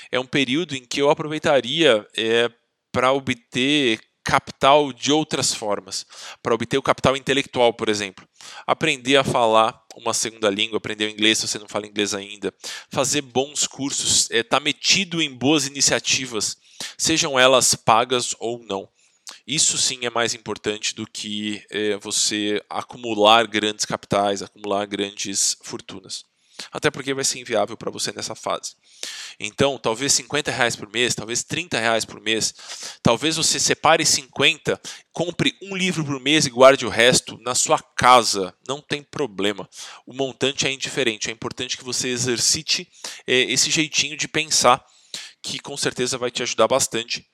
É 0.09 0.17
um 0.17 0.25
período 0.25 0.75
em 0.75 0.85
que 0.85 1.01
eu 1.01 1.09
aproveitaria 1.09 2.07
é, 2.15 2.49
para 2.89 3.11
obter 3.11 3.99
capital 4.25 4.91
de 4.91 5.11
outras 5.11 5.53
formas, 5.53 6.05
para 6.41 6.53
obter 6.53 6.77
o 6.77 6.81
capital 6.81 7.15
intelectual, 7.15 7.73
por 7.73 7.87
exemplo. 7.87 8.27
Aprender 8.67 9.15
a 9.15 9.23
falar 9.23 9.79
uma 9.95 10.13
segunda 10.13 10.49
língua, 10.49 10.77
aprender 10.77 11.05
o 11.05 11.09
inglês 11.09 11.37
se 11.37 11.47
você 11.47 11.57
não 11.57 11.67
fala 11.67 11.87
inglês 11.87 12.13
ainda, 12.13 12.53
fazer 12.89 13.21
bons 13.21 13.65
cursos, 13.67 14.23
estar 14.23 14.35
é, 14.35 14.43
tá 14.43 14.59
metido 14.59 15.21
em 15.21 15.33
boas 15.33 15.65
iniciativas 15.65 16.57
sejam 16.97 17.39
elas 17.39 17.75
pagas 17.75 18.35
ou 18.39 18.63
não. 18.63 18.87
Isso 19.47 19.77
sim 19.77 20.05
é 20.05 20.09
mais 20.09 20.33
importante 20.33 20.93
do 20.93 21.05
que 21.05 21.63
é, 21.69 21.97
você 21.97 22.61
acumular 22.69 23.47
grandes 23.47 23.85
capitais, 23.85 24.41
acumular 24.41 24.85
grandes 24.85 25.57
fortunas. 25.63 26.25
Até 26.71 26.89
porque 26.89 27.13
vai 27.13 27.23
ser 27.23 27.39
inviável 27.39 27.75
para 27.77 27.91
você 27.91 28.11
nessa 28.11 28.35
fase. 28.35 28.75
Então, 29.39 29.77
talvez 29.77 30.13
50 30.13 30.51
reais 30.51 30.75
por 30.75 30.89
mês, 30.91 31.15
talvez 31.15 31.43
30 31.43 31.79
reais 31.79 32.05
por 32.05 32.21
mês, 32.21 32.53
talvez 33.03 33.35
você 33.35 33.59
separe 33.59 34.05
50, 34.05 34.79
compre 35.11 35.55
um 35.61 35.75
livro 35.75 36.03
por 36.05 36.19
mês 36.19 36.45
e 36.45 36.49
guarde 36.49 36.85
o 36.85 36.89
resto 36.89 37.37
na 37.41 37.53
sua 37.55 37.79
casa. 37.79 38.53
Não 38.67 38.81
tem 38.81 39.03
problema. 39.03 39.69
O 40.05 40.13
montante 40.13 40.67
é 40.67 40.71
indiferente. 40.71 41.29
É 41.29 41.33
importante 41.33 41.77
que 41.77 41.83
você 41.83 42.09
exercite 42.09 42.87
é, 43.27 43.33
esse 43.51 43.69
jeitinho 43.69 44.17
de 44.17 44.27
pensar 44.27 44.83
que 45.41 45.59
com 45.59 45.77
certeza 45.77 46.17
vai 46.17 46.31
te 46.31 46.41
ajudar 46.41 46.67
bastante 46.67 47.25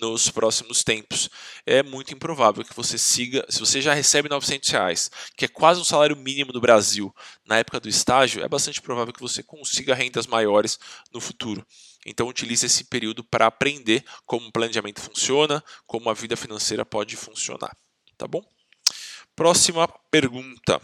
nos 0.00 0.30
próximos 0.30 0.82
tempos. 0.82 1.28
É 1.66 1.82
muito 1.82 2.14
improvável 2.14 2.64
que 2.64 2.74
você 2.74 2.98
siga, 2.98 3.44
se 3.48 3.60
você 3.60 3.80
já 3.80 3.94
recebe 3.94 4.28
900 4.28 4.68
reais, 4.70 5.10
que 5.36 5.44
é 5.44 5.48
quase 5.48 5.80
um 5.80 5.84
salário 5.84 6.16
mínimo 6.16 6.52
no 6.52 6.60
Brasil, 6.60 7.14
na 7.46 7.58
época 7.58 7.80
do 7.80 7.88
estágio, 7.88 8.42
é 8.42 8.48
bastante 8.48 8.80
provável 8.80 9.12
que 9.12 9.20
você 9.20 9.42
consiga 9.42 9.94
rendas 9.94 10.26
maiores 10.26 10.78
no 11.12 11.20
futuro. 11.20 11.66
Então 12.06 12.28
utilize 12.28 12.64
esse 12.64 12.84
período 12.84 13.22
para 13.24 13.46
aprender 13.46 14.04
como 14.24 14.48
o 14.48 14.52
planejamento 14.52 15.00
funciona, 15.00 15.62
como 15.86 16.08
a 16.08 16.14
vida 16.14 16.36
financeira 16.36 16.84
pode 16.84 17.16
funcionar, 17.16 17.76
tá 18.16 18.26
bom? 18.26 18.42
Próxima 19.34 19.86
pergunta 20.10 20.80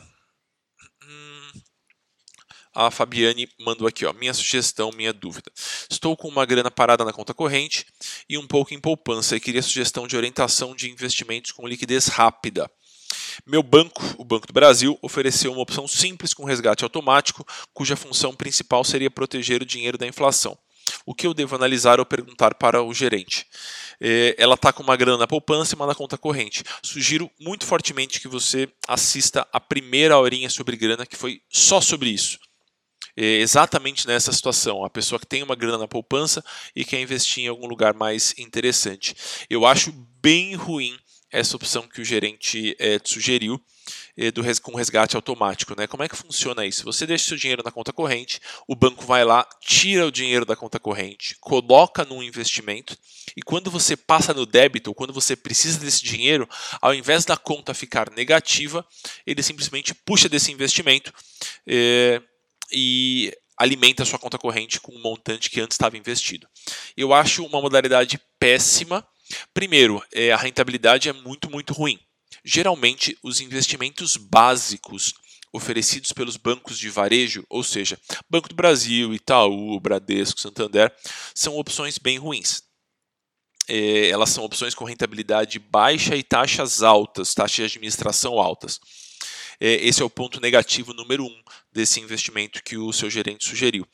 a 2.75 2.91
Fabiane 2.91 3.49
mandou 3.61 3.87
aqui, 3.87 4.05
ó, 4.05 4.13
minha 4.13 4.35
sugestão, 4.35 4.91
minha 4.91 5.13
dúvida. 5.13 5.51
Estou 5.89 6.17
com 6.17 6.29
uma 6.29 6.45
grana 6.45 6.71
parada 6.71 7.05
na 7.05 7.13
conta 7.13 7.33
corrente 7.33 7.87
e 8.29 8.37
um 8.37 8.47
pouco 8.47 8.75
em 8.75 8.81
poupança 8.81 9.37
e 9.37 9.41
queria 9.41 9.63
sugestão 9.63 10.07
de 10.07 10.17
orientação 10.17 10.75
de 10.75 10.91
investimentos 10.91 11.53
com 11.53 11.69
liquidez 11.69 12.09
rápida. 12.09 12.69
Meu 13.47 13.63
banco, 13.63 14.03
o 14.19 14.25
Banco 14.25 14.47
do 14.47 14.53
Brasil, 14.53 14.99
ofereceu 15.01 15.53
uma 15.53 15.63
opção 15.63 15.87
simples 15.87 16.35
com 16.35 16.45
resgate 16.45 16.83
automático, 16.83 17.47
cuja 17.73 17.97
função 17.97 18.35
principal 18.35 18.83
seria 18.83 19.11
proteger 19.11 19.63
o 19.63 19.67
dinheiro 19.67 19.97
da 19.97 20.07
inflação. 20.07 20.59
O 21.07 21.15
que 21.15 21.27
eu 21.27 21.33
devo 21.33 21.55
analisar 21.55 21.99
ou 21.99 22.07
perguntar 22.07 22.55
para 22.55 22.83
o 22.83 22.93
gerente? 22.93 23.47
É, 24.01 24.35
ela 24.39 24.55
está 24.55 24.73
com 24.73 24.83
uma 24.83 24.97
grana 24.97 25.19
na 25.19 25.27
poupança 25.27 25.75
e 25.75 25.77
uma 25.77 25.87
na 25.87 25.95
conta 25.95 26.19
corrente. 26.19 26.63
Sugiro 26.83 27.31
muito 27.41 27.65
fortemente 27.65 28.21
que 28.21 28.29
você 28.29 28.69
assista 28.89 29.47
a 29.53 29.61
primeira 29.61 30.19
horinha 30.19 30.51
sobre 30.51 30.77
grana, 30.77 31.07
que 31.07 31.17
foi 31.17 31.41
só 31.49 31.81
sobre 31.81 32.11
isso 32.11 32.39
exatamente 33.17 34.07
nessa 34.07 34.33
situação. 34.33 34.85
A 34.85 34.91
pessoa 34.91 35.19
que 35.19 35.27
tem 35.27 35.43
uma 35.43 35.55
grana 35.55 35.79
na 35.79 35.89
poupança 35.89 36.45
e 36.75 36.85
quer 36.85 37.01
investir 37.01 37.45
em 37.45 37.49
algum 37.49 37.67
lugar 37.67 37.95
mais 37.95 38.35
interessante. 38.39 39.15
Eu 39.49 39.67
acho 39.67 39.93
bem 40.21 40.55
ruim 40.55 40.97
essa 41.31 41.57
opção 41.57 41.89
que 41.89 42.01
o 42.01 42.05
gerente 42.05 42.77
é, 42.79 43.01
sugeriu 43.03 43.61
é, 44.17 44.31
com 44.63 44.77
resgate 44.77 45.17
automático. 45.17 45.75
Né? 45.77 45.87
Como 45.87 46.03
é 46.03 46.09
que 46.09 46.17
funciona 46.17 46.65
isso? 46.65 46.85
Você 46.85 47.07
deixa 47.07 47.29
seu 47.29 47.37
dinheiro 47.37 47.63
na 47.65 47.73
conta 47.73 47.93
corrente, 47.93 48.41
o 48.69 48.77
banco 48.77 49.05
vai 49.05 49.25
lá, 49.25 49.45
tira 49.61 50.07
o 50.07 50.13
dinheiro 50.13 50.45
da 50.45 50.55
conta 50.55 50.79
corrente, 50.79 51.37
coloca 51.41 52.05
num 52.05 52.23
investimento 52.23 52.97
e 53.37 53.43
quando 53.43 53.71
você 53.71 53.97
passa 53.97 54.33
no 54.33 54.47
débito, 54.47 54.91
ou 54.91 54.95
quando 54.95 55.13
você 55.13 55.35
precisa 55.35 55.81
desse 55.81 56.05
dinheiro, 56.05 56.49
ao 56.81 56.95
invés 56.95 57.25
da 57.25 57.37
conta 57.37 57.75
ficar 57.75 58.11
negativa, 58.11 58.87
ele 59.27 59.43
simplesmente 59.43 59.93
puxa 59.93 60.29
desse 60.29 60.53
investimento. 60.53 61.13
É, 61.67 62.23
e 62.73 63.33
alimenta 63.57 64.03
a 64.03 64.07
sua 64.07 64.19
conta 64.19 64.39
corrente 64.39 64.81
com 64.81 64.93
um 64.95 65.01
montante 65.01 65.51
que 65.51 65.61
antes 65.61 65.75
estava 65.75 65.97
investido. 65.97 66.47
Eu 66.97 67.13
acho 67.13 67.45
uma 67.45 67.61
modalidade 67.61 68.21
péssima. 68.39 69.07
Primeiro, 69.53 70.03
é, 70.13 70.33
a 70.33 70.37
rentabilidade 70.37 71.09
é 71.09 71.13
muito, 71.13 71.51
muito 71.51 71.73
ruim. 71.73 71.99
Geralmente, 72.45 73.17
os 73.23 73.41
investimentos 73.41 74.17
básicos 74.17 75.15
oferecidos 75.53 76.13
pelos 76.13 76.37
bancos 76.37 76.77
de 76.77 76.91
varejo, 76.91 77.45
ou 77.49 77.63
seja, 77.63 77.99
Banco 78.29 78.49
do 78.49 78.57
Brasil, 78.57 79.15
Itaú, 79.15 79.79
Bradesco, 79.79 80.41
Santander, 80.41 80.93
são 81.33 81.57
opções 81.57 81.97
bem 81.97 82.19
ruins. 82.19 82.63
É, 83.69 84.09
elas 84.09 84.31
são 84.31 84.45
opções 84.45 84.75
com 84.75 84.85
rentabilidade 84.85 85.59
baixa 85.59 86.17
e 86.17 86.25
taxas 86.25 86.83
altas, 86.83 87.33
taxas 87.33 87.55
de 87.55 87.63
administração 87.63 88.39
altas. 88.41 88.81
É, 89.61 89.75
esse 89.87 90.03
é 90.03 90.05
o 90.05 90.11
ponto 90.11 90.41
negativo 90.41 90.93
número 90.93 91.25
um 91.25 91.43
desse 91.73 92.01
investimento 92.01 92.63
que 92.63 92.77
o 92.77 92.93
seu 92.93 93.11
gerente 93.11 93.45
sugeriu. 93.45 93.87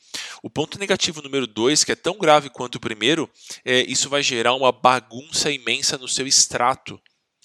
O 0.43 0.49
ponto 0.49 0.79
negativo 0.79 1.21
número 1.21 1.47
dois, 1.47 1.83
que 1.83 1.91
é 1.91 1.95
tão 1.95 2.17
grave 2.17 2.49
quanto 2.49 2.75
o 2.75 2.79
primeiro, 2.79 3.29
é 3.65 3.81
isso 3.81 4.09
vai 4.09 4.21
gerar 4.21 4.53
uma 4.53 4.71
bagunça 4.71 5.51
imensa 5.51 5.97
no 5.97 6.07
seu 6.07 6.27
extrato. 6.27 6.99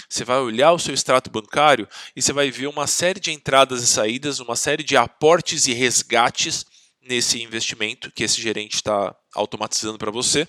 Você 0.09 0.25
vai 0.25 0.39
olhar 0.39 0.73
o 0.73 0.79
seu 0.79 0.95
extrato 0.95 1.31
bancário 1.31 1.89
e 2.15 2.23
você 2.23 2.33
vai 2.33 2.51
ver 2.51 2.67
uma 2.67 2.87
série 2.87 3.19
de 3.19 3.33
entradas 3.33 3.83
e 3.83 3.87
saídas, 3.87 4.41
uma 4.41 4.55
série 4.55 4.83
de 4.83 4.97
aportes 4.97 5.67
e 5.67 5.73
resgates 5.73 6.65
nesse 7.03 7.43
investimento 7.43 8.11
que 8.13 8.25
esse 8.25 8.41
gerente 8.41 8.75
está 8.75 9.15
automatizando 9.35 9.99
para 9.99 10.11
você 10.11 10.47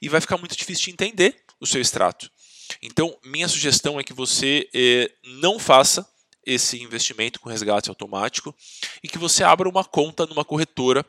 e 0.00 0.08
vai 0.08 0.20
ficar 0.20 0.36
muito 0.36 0.56
difícil 0.56 0.86
de 0.86 0.90
entender 0.92 1.36
o 1.60 1.66
seu 1.66 1.80
extrato. 1.80 2.30
Então, 2.82 3.16
minha 3.24 3.48
sugestão 3.48 3.98
é 3.98 4.04
que 4.04 4.12
você 4.12 4.68
eh, 4.74 5.10
não 5.40 5.58
faça 5.58 6.06
esse 6.46 6.82
investimento 6.82 7.40
com 7.40 7.48
resgate 7.48 7.88
automático 7.88 8.54
e 9.02 9.08
que 9.08 9.18
você 9.18 9.42
abra 9.44 9.68
uma 9.68 9.84
conta 9.84 10.26
numa 10.26 10.44
corretora. 10.44 11.04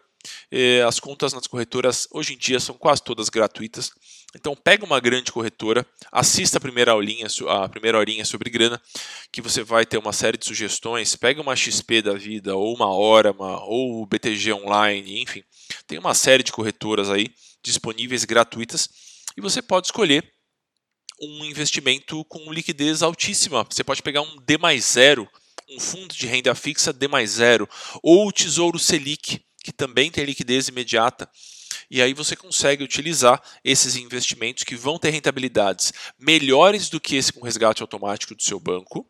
É, 0.51 0.81
as 0.81 0.99
contas 0.99 1.33
nas 1.33 1.45
corretoras 1.45 2.07
hoje 2.11 2.33
em 2.33 2.37
dia 2.37 2.59
são 2.59 2.75
quase 2.75 3.03
todas 3.03 3.29
gratuitas. 3.29 3.91
Então 4.35 4.55
pega 4.55 4.83
uma 4.83 4.99
grande 4.99 5.31
corretora, 5.31 5.85
assista 6.11 6.57
a 6.57 6.61
primeira 6.61 6.91
aulinha, 6.91 7.27
a 7.47 7.69
primeira 7.69 7.97
horinha 7.97 8.25
sobre 8.25 8.49
grana, 8.49 8.81
que 9.31 9.41
você 9.41 9.63
vai 9.63 9.85
ter 9.85 9.97
uma 9.97 10.11
série 10.11 10.37
de 10.37 10.45
sugestões. 10.45 11.15
Pega 11.15 11.41
uma 11.41 11.55
XP 11.55 12.01
da 12.01 12.13
vida, 12.13 12.55
ou 12.55 12.75
uma 12.75 12.93
Orama, 12.93 13.63
ou 13.63 14.01
o 14.01 14.05
BTG 14.05 14.51
Online, 14.53 15.21
enfim. 15.21 15.43
Tem 15.87 15.97
uma 15.99 16.13
série 16.13 16.43
de 16.43 16.51
corretoras 16.51 17.09
aí 17.09 17.27
disponíveis 17.63 18.25
gratuitas 18.25 18.89
e 19.37 19.41
você 19.41 19.61
pode 19.61 19.87
escolher 19.87 20.34
um 21.21 21.45
investimento 21.45 22.23
com 22.25 22.51
liquidez 22.51 23.01
altíssima. 23.01 23.65
Você 23.69 23.84
pode 23.84 24.01
pegar 24.01 24.21
um 24.21 24.38
D 24.45 24.58
mais 24.58 24.86
zero, 24.86 25.30
um 25.69 25.80
fundo 25.80 26.13
de 26.13 26.28
renda 26.28 26.54
fixa 26.54 26.93
D 26.93 27.08
mais 27.08 27.32
zero, 27.32 27.67
ou 28.04 28.28
o 28.28 28.32
Tesouro 28.32 28.78
Selic, 28.78 29.43
que 29.63 29.71
também 29.71 30.12
tem 30.12 30.25
liquidez 30.25 30.67
imediata. 30.67 31.30
E 31.89 32.01
aí 32.01 32.13
você 32.13 32.36
consegue 32.36 32.84
utilizar 32.84 33.41
esses 33.63 33.95
investimentos 33.95 34.63
que 34.63 34.75
vão 34.75 34.97
ter 34.97 35.10
rentabilidades 35.10 35.93
melhores 36.19 36.89
do 36.89 36.99
que 36.99 37.15
esse 37.15 37.32
com 37.32 37.43
resgate 37.43 37.82
automático 37.82 38.36
do 38.36 38.43
seu 38.43 38.60
banco. 38.60 39.10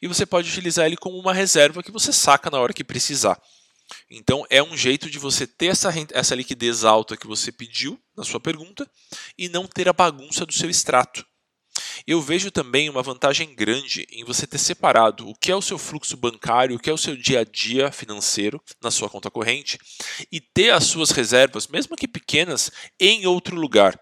E 0.00 0.06
você 0.06 0.24
pode 0.24 0.48
utilizar 0.48 0.86
ele 0.86 0.96
como 0.96 1.18
uma 1.18 1.32
reserva 1.32 1.82
que 1.82 1.90
você 1.90 2.12
saca 2.12 2.50
na 2.50 2.58
hora 2.58 2.72
que 2.72 2.84
precisar. 2.84 3.40
Então, 4.10 4.44
é 4.50 4.62
um 4.62 4.76
jeito 4.76 5.10
de 5.10 5.18
você 5.18 5.46
ter 5.46 5.66
essa, 5.66 5.92
essa 6.12 6.34
liquidez 6.34 6.84
alta 6.84 7.16
que 7.16 7.26
você 7.26 7.50
pediu 7.50 8.00
na 8.16 8.24
sua 8.24 8.38
pergunta 8.38 8.88
e 9.36 9.48
não 9.48 9.66
ter 9.66 9.88
a 9.88 9.92
bagunça 9.92 10.44
do 10.44 10.52
seu 10.52 10.68
extrato. 10.70 11.26
Eu 12.06 12.20
vejo 12.20 12.50
também 12.50 12.88
uma 12.90 13.02
vantagem 13.02 13.54
grande 13.54 14.06
em 14.10 14.24
você 14.24 14.46
ter 14.46 14.58
separado 14.58 15.28
o 15.28 15.34
que 15.34 15.50
é 15.50 15.56
o 15.56 15.62
seu 15.62 15.78
fluxo 15.78 16.16
bancário, 16.16 16.76
o 16.76 16.78
que 16.78 16.90
é 16.90 16.92
o 16.92 16.98
seu 16.98 17.16
dia 17.16 17.40
a 17.40 17.44
dia 17.44 17.90
financeiro 17.90 18.62
na 18.82 18.90
sua 18.90 19.08
conta 19.08 19.30
corrente 19.30 19.78
e 20.30 20.40
ter 20.40 20.70
as 20.70 20.84
suas 20.84 21.10
reservas, 21.10 21.66
mesmo 21.66 21.96
que 21.96 22.06
pequenas, 22.06 22.70
em 23.00 23.26
outro 23.26 23.56
lugar. 23.56 23.98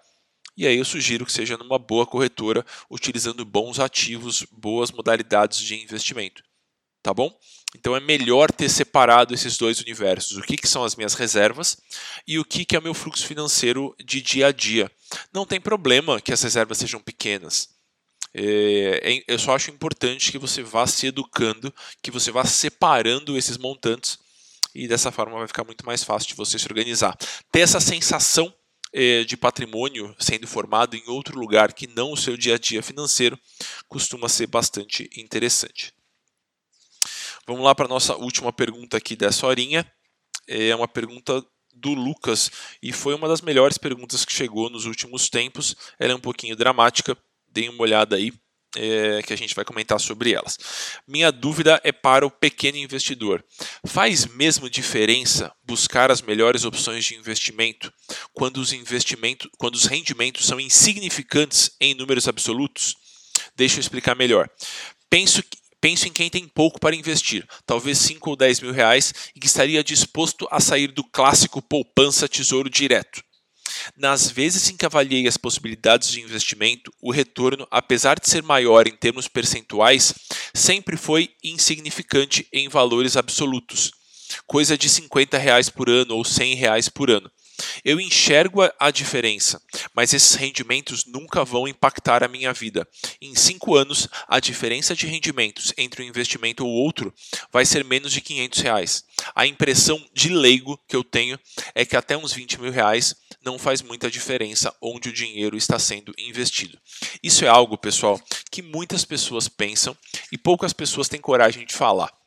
E 0.56 0.66
aí 0.66 0.76
eu 0.76 0.84
sugiro 0.84 1.24
que 1.24 1.32
seja 1.32 1.56
numa 1.56 1.78
boa 1.78 2.06
corretora, 2.06 2.64
utilizando 2.90 3.44
bons 3.44 3.78
ativos, 3.78 4.44
boas 4.50 4.90
modalidades 4.90 5.60
de 5.60 5.80
investimento. 5.80 6.42
Tá 7.02 7.14
bom? 7.14 7.34
Então 7.74 7.96
é 7.96 8.00
melhor 8.00 8.52
ter 8.52 8.68
separado 8.68 9.35
esses 9.35 9.56
dois 9.56 9.80
universos. 9.80 10.37
O 10.37 10.42
que, 10.42 10.56
que 10.56 10.68
são 10.68 10.85
as 10.85 10.94
minhas 10.94 11.14
reservas 11.14 11.76
e 12.26 12.38
o 12.38 12.44
que, 12.44 12.64
que 12.64 12.76
é 12.76 12.78
o 12.78 12.82
meu 12.82 12.94
fluxo 12.94 13.26
financeiro 13.26 13.94
de 14.04 14.20
dia 14.20 14.48
a 14.48 14.52
dia. 14.52 14.90
Não 15.32 15.46
tem 15.46 15.61
problema 15.61 16.20
que 16.20 16.32
as 16.32 16.42
reservas 16.42 16.78
sejam 16.78 17.00
pequenas. 17.00 17.70
É, 18.35 19.00
é, 19.02 19.24
eu 19.26 19.38
só 19.38 19.54
acho 19.54 19.70
importante 19.70 20.30
que 20.30 20.38
você 20.38 20.62
vá 20.62 20.87
se 20.87 21.06
educando, 21.06 21.72
que 22.02 22.11
você 22.11 22.30
vá 22.30 22.44
separando 22.44 23.37
esses 23.37 23.58
montantes 23.58 24.18
e 24.74 24.88
dessa 24.88 25.12
forma 25.12 25.38
vai 25.38 25.46
ficar 25.46 25.64
muito 25.64 25.85
mais 25.85 26.02
fácil 26.02 26.28
de 26.28 26.35
você 26.35 26.58
se 26.58 26.66
organizar. 26.66 27.16
Ter 27.50 27.61
essa 27.61 27.80
sensação 27.80 28.52
é, 28.92 29.24
de 29.24 29.37
patrimônio 29.37 30.14
sendo 30.18 30.46
formado 30.46 30.96
em 30.96 31.02
outro 31.08 31.38
lugar 31.38 31.72
que 31.72 31.87
não 31.87 32.12
o 32.12 32.16
seu 32.16 32.37
dia 32.37 32.54
a 32.54 32.58
dia 32.58 32.82
financeiro 32.82 33.38
costuma 33.88 34.28
ser 34.28 34.46
bastante 34.46 35.11
interessante. 35.16 35.92
Vamos 37.46 37.64
lá 37.64 37.74
para 37.74 37.87
a 37.87 37.88
nossa 37.88 38.16
última 38.16 38.52
pergunta 38.52 38.96
aqui 38.96 39.16
dessa 39.16 39.46
horinha. 39.46 39.85
É 40.46 40.74
uma 40.74 40.88
pergunta 40.88 41.44
do 41.74 41.94
Lucas 41.94 42.50
e 42.83 42.92
foi 42.92 43.14
uma 43.14 43.28
das 43.28 43.40
melhores 43.40 43.78
perguntas 43.78 44.24
que 44.24 44.33
chegou 44.33 44.70
nos 44.70 44.85
últimos 44.85 45.28
tempos. 45.28 45.74
Ela 45.98 46.12
é 46.12 46.16
um 46.16 46.20
pouquinho 46.20 46.57
dramática, 46.57 47.16
deem 47.48 47.68
uma 47.68 47.83
olhada 47.83 48.16
aí 48.16 48.33
é, 48.76 49.22
que 49.22 49.33
a 49.33 49.37
gente 49.37 49.55
vai 49.55 49.64
comentar 49.64 50.00
sobre 50.00 50.33
elas. 50.33 50.59
Minha 51.07 51.31
dúvida 51.31 51.81
é 51.85 51.92
para 51.92 52.26
o 52.26 52.31
pequeno 52.31 52.78
investidor. 52.78 53.44
Faz 53.87 54.26
mesmo 54.26 54.70
diferença 54.70 55.52
buscar 55.62 56.11
as 56.11 56.22
melhores 56.22 56.64
opções 56.64 57.05
de 57.05 57.14
investimento 57.14 57.92
quando 58.33 58.59
os 58.59 58.72
investimentos, 58.72 59.50
quando 59.59 59.74
os 59.74 59.87
rendimentos 59.87 60.46
são 60.46 60.61
insignificantes 60.61 61.70
em 61.81 61.94
números 61.94 62.28
absolutos? 62.28 62.94
Deixa 63.55 63.76
eu 63.76 63.81
explicar 63.81 64.14
melhor. 64.14 64.48
Penso 65.11 65.42
que 65.42 65.62
Penso 65.83 66.07
em 66.07 66.12
quem 66.12 66.31
tem 66.31 66.47
pouco 66.47 66.79
para 66.79 66.95
investir, 66.95 67.45
talvez 67.66 67.99
5 67.99 68.31
ou 68.31 68.37
10 68.37 68.61
mil 68.61 68.73
reais, 68.73 69.12
e 69.35 69.40
que 69.40 69.49
estaria 69.49 69.83
disposto 69.83 70.47
a 70.49 70.61
sair 70.61 70.92
do 70.92 71.03
clássico 71.03 71.61
poupança 71.61 72.29
tesouro 72.29 72.71
direto. 72.71 73.21
Nas 73.97 74.31
vezes 74.31 74.71
em 74.71 74.77
que 74.77 74.87
avaliei 74.87 75.27
as 75.27 75.37
possibilidades 75.37 76.09
de 76.09 76.21
investimento, 76.21 76.92
o 77.03 77.11
retorno, 77.11 77.66
apesar 77.68 78.21
de 78.21 78.31
ser 78.31 78.45
maior 78.45 78.87
em 78.87 78.97
termos 78.97 79.27
percentuais, 79.27 80.14
sempre 80.55 80.97
foi 80.97 81.31
insignificante 81.42 82.47
em 82.53 82.68
valores 82.68 83.16
absolutos, 83.16 83.90
coisa 84.47 84.79
de 84.79 84.88
50 84.88 85.37
reais 85.37 85.68
por 85.68 85.90
ano 85.90 86.14
ou 86.14 86.25
100 86.25 86.55
reais 86.55 86.88
por 86.88 87.11
ano. 87.11 87.29
Eu 87.85 88.01
enxergo 88.01 88.61
a 88.79 88.90
diferença, 88.90 89.61
mas 89.94 90.12
esses 90.12 90.35
rendimentos 90.35 91.05
nunca 91.05 91.44
vão 91.44 91.68
impactar 91.68 92.22
a 92.22 92.29
minha 92.29 92.53
vida. 92.53 92.87
Em 93.20 93.35
cinco 93.35 93.77
anos, 93.77 94.09
a 94.29 94.40
diferença 94.40 94.94
de 94.94 95.07
rendimentos 95.07 95.72
entre 95.77 96.03
um 96.03 96.07
investimento 96.07 96.66
ou 96.66 96.72
outro 96.72 97.12
vai 97.53 97.64
ser 97.64 97.85
menos 97.85 98.12
de 98.12 98.20
500 98.20 98.61
reais. 98.61 99.05
A 99.35 99.46
impressão 99.46 100.05
de 100.12 100.29
leigo 100.29 100.79
que 100.88 100.96
eu 100.96 101.05
tenho 101.05 101.38
é 101.75 101.85
que 101.85 101.96
até 101.96 102.16
uns 102.16 102.33
20 102.33 102.61
mil 102.61 102.72
reais 102.72 103.14
não 103.44 103.59
faz 103.59 103.83
muita 103.83 104.11
diferença 104.11 104.75
onde 104.81 105.09
o 105.09 105.12
dinheiro 105.12 105.57
está 105.57 105.79
sendo 105.79 106.14
investido. 106.18 106.79
Isso 107.22 107.44
é 107.44 107.48
algo, 107.48 107.77
pessoal, 107.77 108.20
que 108.51 108.62
muitas 108.62 109.05
pessoas 109.05 109.48
pensam 109.48 109.96
e 110.31 110.38
poucas 110.38 110.72
pessoas 110.72 111.09
têm 111.09 111.20
coragem 111.20 111.66
de 111.66 111.75
falar 111.75 112.21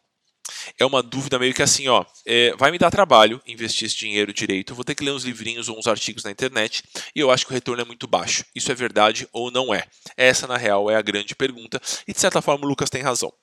é 0.78 0.86
uma 0.86 1.02
dúvida 1.02 1.40
meio 1.40 1.54
que 1.54 1.62
assim, 1.62 1.88
ó, 1.88 2.06
é, 2.26 2.56
vai 2.58 2.72
me 2.72 2.78
dar 2.78 2.92
trabalho 2.92 3.42
investir 3.48 3.86
esse 3.86 3.98
dinheiro 3.98 4.34
direito, 4.34 4.76
vou 4.76 4.84
ter 4.84 4.96
que 4.96 5.04
ler 5.04 5.12
uns 5.12 5.24
livrinhos 5.24 5.70
ou 5.70 5.78
uns 5.78 5.88
artigos 5.88 6.24
na 6.24 6.32
internet 6.32 6.84
e 7.16 7.20
eu 7.20 7.32
acho 7.32 7.46
que 7.46 7.52
o 7.52 7.54
retorno 7.54 7.82
é 7.82 7.86
muito 7.86 8.08
baixo. 8.08 8.46
Isso 8.56 8.72
é 8.72 8.76
verdade 8.76 9.28
ou 9.32 9.52
não 9.52 9.74
é? 9.74 9.86
Essa, 10.18 10.48
na 10.48 10.58
real, 10.58 10.90
é 10.90 10.96
a 10.96 11.02
grande 11.02 11.36
pergunta 11.36 11.82
e, 12.08 12.14
de 12.14 12.20
certa 12.20 12.42
forma, 12.42 12.66
o 12.66 12.68
Lucas 12.68 12.90
tem 12.90 13.02
razão. 13.02 13.34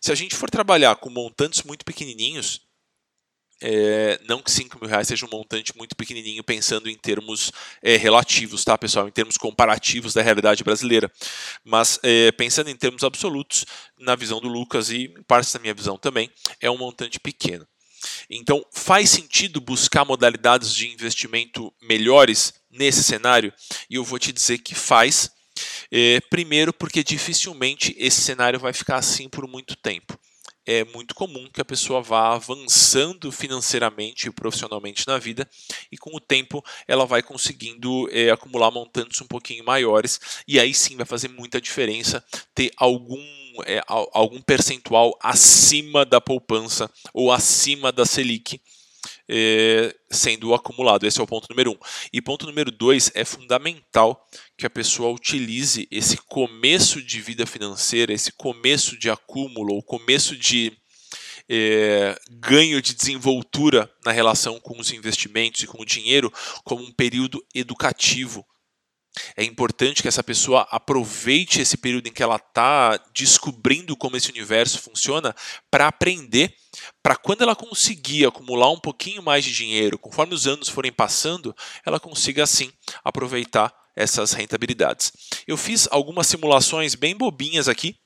Se 0.00 0.10
a 0.10 0.14
gente 0.14 0.34
for 0.34 0.50
trabalhar 0.50 0.96
com 0.96 1.10
montantes 1.10 1.62
muito 1.62 1.84
pequenininhos, 1.84 2.67
é, 3.60 4.20
não 4.28 4.40
que 4.40 4.50
5 4.50 4.78
mil 4.80 4.88
reais 4.88 5.08
seja 5.08 5.26
um 5.26 5.30
montante 5.30 5.76
muito 5.76 5.96
pequenininho 5.96 6.44
pensando 6.44 6.88
em 6.88 6.96
termos 6.96 7.52
é, 7.82 7.96
relativos, 7.96 8.64
tá, 8.64 8.78
pessoal? 8.78 9.08
Em 9.08 9.12
termos 9.12 9.36
comparativos 9.36 10.14
da 10.14 10.22
realidade 10.22 10.62
brasileira. 10.62 11.10
Mas 11.64 11.98
é, 12.02 12.30
pensando 12.32 12.70
em 12.70 12.76
termos 12.76 13.02
absolutos, 13.02 13.64
na 13.98 14.14
visão 14.14 14.40
do 14.40 14.48
Lucas 14.48 14.90
e 14.90 15.12
em 15.18 15.22
parte 15.24 15.52
da 15.52 15.58
minha 15.58 15.74
visão 15.74 15.98
também, 15.98 16.30
é 16.60 16.70
um 16.70 16.78
montante 16.78 17.18
pequeno. 17.18 17.66
Então, 18.30 18.64
faz 18.72 19.10
sentido 19.10 19.60
buscar 19.60 20.04
modalidades 20.04 20.72
de 20.72 20.88
investimento 20.88 21.72
melhores 21.82 22.54
nesse 22.70 23.02
cenário? 23.02 23.52
E 23.90 23.96
eu 23.96 24.04
vou 24.04 24.18
te 24.18 24.32
dizer 24.32 24.58
que 24.58 24.74
faz. 24.74 25.30
É, 25.90 26.20
primeiro, 26.30 26.72
porque 26.72 27.02
dificilmente 27.02 27.92
esse 27.98 28.20
cenário 28.20 28.60
vai 28.60 28.72
ficar 28.72 28.96
assim 28.96 29.28
por 29.28 29.48
muito 29.48 29.74
tempo 29.74 30.16
é 30.68 30.84
muito 30.84 31.14
comum 31.14 31.48
que 31.50 31.62
a 31.62 31.64
pessoa 31.64 32.02
vá 32.02 32.34
avançando 32.34 33.32
financeiramente 33.32 34.28
e 34.28 34.30
profissionalmente 34.30 35.06
na 35.06 35.16
vida 35.16 35.48
e 35.90 35.96
com 35.96 36.14
o 36.14 36.20
tempo 36.20 36.62
ela 36.86 37.06
vai 37.06 37.22
conseguindo 37.22 38.06
é, 38.12 38.28
acumular 38.30 38.70
montantes 38.70 39.18
um 39.22 39.26
pouquinho 39.26 39.64
maiores 39.64 40.20
e 40.46 40.60
aí 40.60 40.74
sim 40.74 40.94
vai 40.94 41.06
fazer 41.06 41.28
muita 41.28 41.58
diferença 41.58 42.22
ter 42.54 42.70
algum 42.76 43.18
é, 43.64 43.80
algum 43.88 44.42
percentual 44.42 45.18
acima 45.22 46.04
da 46.04 46.20
poupança 46.20 46.90
ou 47.14 47.32
acima 47.32 47.90
da 47.90 48.04
Selic 48.04 48.60
é, 49.28 49.94
sendo 50.10 50.54
acumulado. 50.54 51.06
Esse 51.06 51.20
é 51.20 51.22
o 51.22 51.26
ponto 51.26 51.46
número 51.50 51.72
um. 51.72 51.78
E 52.12 52.22
ponto 52.22 52.46
número 52.46 52.70
dois 52.70 53.10
é 53.14 53.24
fundamental 53.24 54.26
que 54.56 54.66
a 54.66 54.70
pessoa 54.70 55.12
utilize 55.12 55.86
esse 55.90 56.16
começo 56.16 57.02
de 57.02 57.20
vida 57.20 57.46
financeira, 57.46 58.12
esse 58.12 58.32
começo 58.32 58.98
de 58.98 59.10
acúmulo, 59.10 59.76
o 59.76 59.82
começo 59.82 60.36
de 60.36 60.72
é, 61.48 62.18
ganho 62.30 62.80
de 62.82 62.94
desenvoltura 62.94 63.90
na 64.04 64.12
relação 64.12 64.60
com 64.60 64.78
os 64.78 64.92
investimentos 64.92 65.62
e 65.62 65.66
com 65.66 65.80
o 65.80 65.86
dinheiro 65.86 66.32
como 66.64 66.82
um 66.82 66.92
período 66.92 67.44
educativo 67.54 68.46
é 69.36 69.44
importante 69.44 70.02
que 70.02 70.08
essa 70.08 70.22
pessoa 70.22 70.66
aproveite 70.70 71.60
esse 71.60 71.76
período 71.76 72.08
em 72.08 72.12
que 72.12 72.22
ela 72.22 72.36
está 72.36 72.96
descobrindo 73.14 73.96
como 73.96 74.16
esse 74.16 74.30
universo 74.30 74.78
funciona 74.78 75.34
para 75.70 75.88
aprender, 75.88 76.54
para 77.02 77.16
quando 77.16 77.42
ela 77.42 77.56
conseguir 77.56 78.26
acumular 78.26 78.70
um 78.70 78.80
pouquinho 78.80 79.22
mais 79.22 79.44
de 79.44 79.52
dinheiro, 79.52 79.98
conforme 79.98 80.34
os 80.34 80.46
anos 80.46 80.68
forem 80.68 80.92
passando, 80.92 81.54
ela 81.84 81.98
consiga 81.98 82.44
assim 82.44 82.70
aproveitar 83.04 83.74
essas 83.96 84.32
rentabilidades. 84.32 85.12
Eu 85.46 85.56
fiz 85.56 85.88
algumas 85.90 86.26
simulações 86.26 86.94
bem 86.94 87.16
bobinhas 87.16 87.68
aqui, 87.68 87.96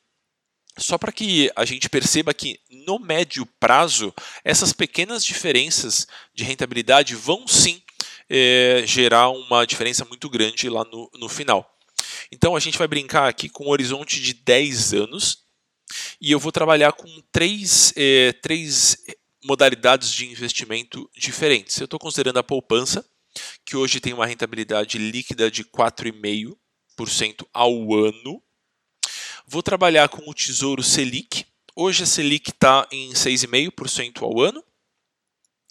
só 0.78 0.96
para 0.96 1.12
que 1.12 1.50
a 1.54 1.66
gente 1.66 1.90
perceba 1.90 2.32
que 2.32 2.58
no 2.86 2.98
médio 2.98 3.44
prazo 3.60 4.14
essas 4.42 4.72
pequenas 4.72 5.22
diferenças 5.22 6.06
de 6.34 6.44
rentabilidade 6.44 7.14
vão 7.14 7.46
sim 7.46 7.82
é, 8.28 8.82
gerar 8.86 9.30
uma 9.30 9.66
diferença 9.66 10.04
muito 10.04 10.28
grande 10.28 10.68
lá 10.68 10.84
no, 10.84 11.10
no 11.14 11.28
final. 11.28 11.68
Então 12.30 12.56
a 12.56 12.60
gente 12.60 12.78
vai 12.78 12.88
brincar 12.88 13.28
aqui 13.28 13.48
com 13.48 13.64
um 13.64 13.70
horizonte 13.70 14.20
de 14.20 14.34
10 14.34 14.94
anos 14.94 15.42
e 16.20 16.30
eu 16.30 16.38
vou 16.38 16.52
trabalhar 16.52 16.92
com 16.92 17.08
três, 17.30 17.92
é, 17.96 18.32
três 18.32 18.96
modalidades 19.44 20.12
de 20.12 20.26
investimento 20.26 21.10
diferentes. 21.16 21.78
Eu 21.78 21.84
estou 21.84 21.98
considerando 21.98 22.38
a 22.38 22.44
poupança, 22.44 23.04
que 23.64 23.76
hoje 23.76 24.00
tem 24.00 24.12
uma 24.12 24.26
rentabilidade 24.26 24.98
líquida 24.98 25.50
de 25.50 25.64
4,5% 25.64 27.46
ao 27.52 27.94
ano. 27.94 28.42
Vou 29.46 29.62
trabalhar 29.62 30.08
com 30.08 30.28
o 30.28 30.34
Tesouro 30.34 30.82
Selic. 30.82 31.46
Hoje 31.74 32.04
a 32.04 32.06
Selic 32.06 32.50
está 32.50 32.86
em 32.92 33.12
6,5% 33.12 34.22
ao 34.22 34.40
ano. 34.40 34.62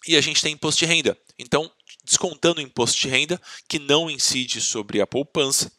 E 0.08 0.18
a 0.18 0.22
gente 0.22 0.42
tem 0.42 0.54
imposto 0.54 0.80
de 0.80 0.86
renda. 0.86 1.16
Então, 1.38 1.72
descontando 2.04 2.60
o 2.60 2.64
imposto 2.64 3.00
de 3.00 3.08
renda, 3.08 3.40
que 3.68 3.80
não 3.80 4.10
incide 4.10 4.62
sobre 4.62 5.02
a 5.02 5.08
poupança, 5.08 5.72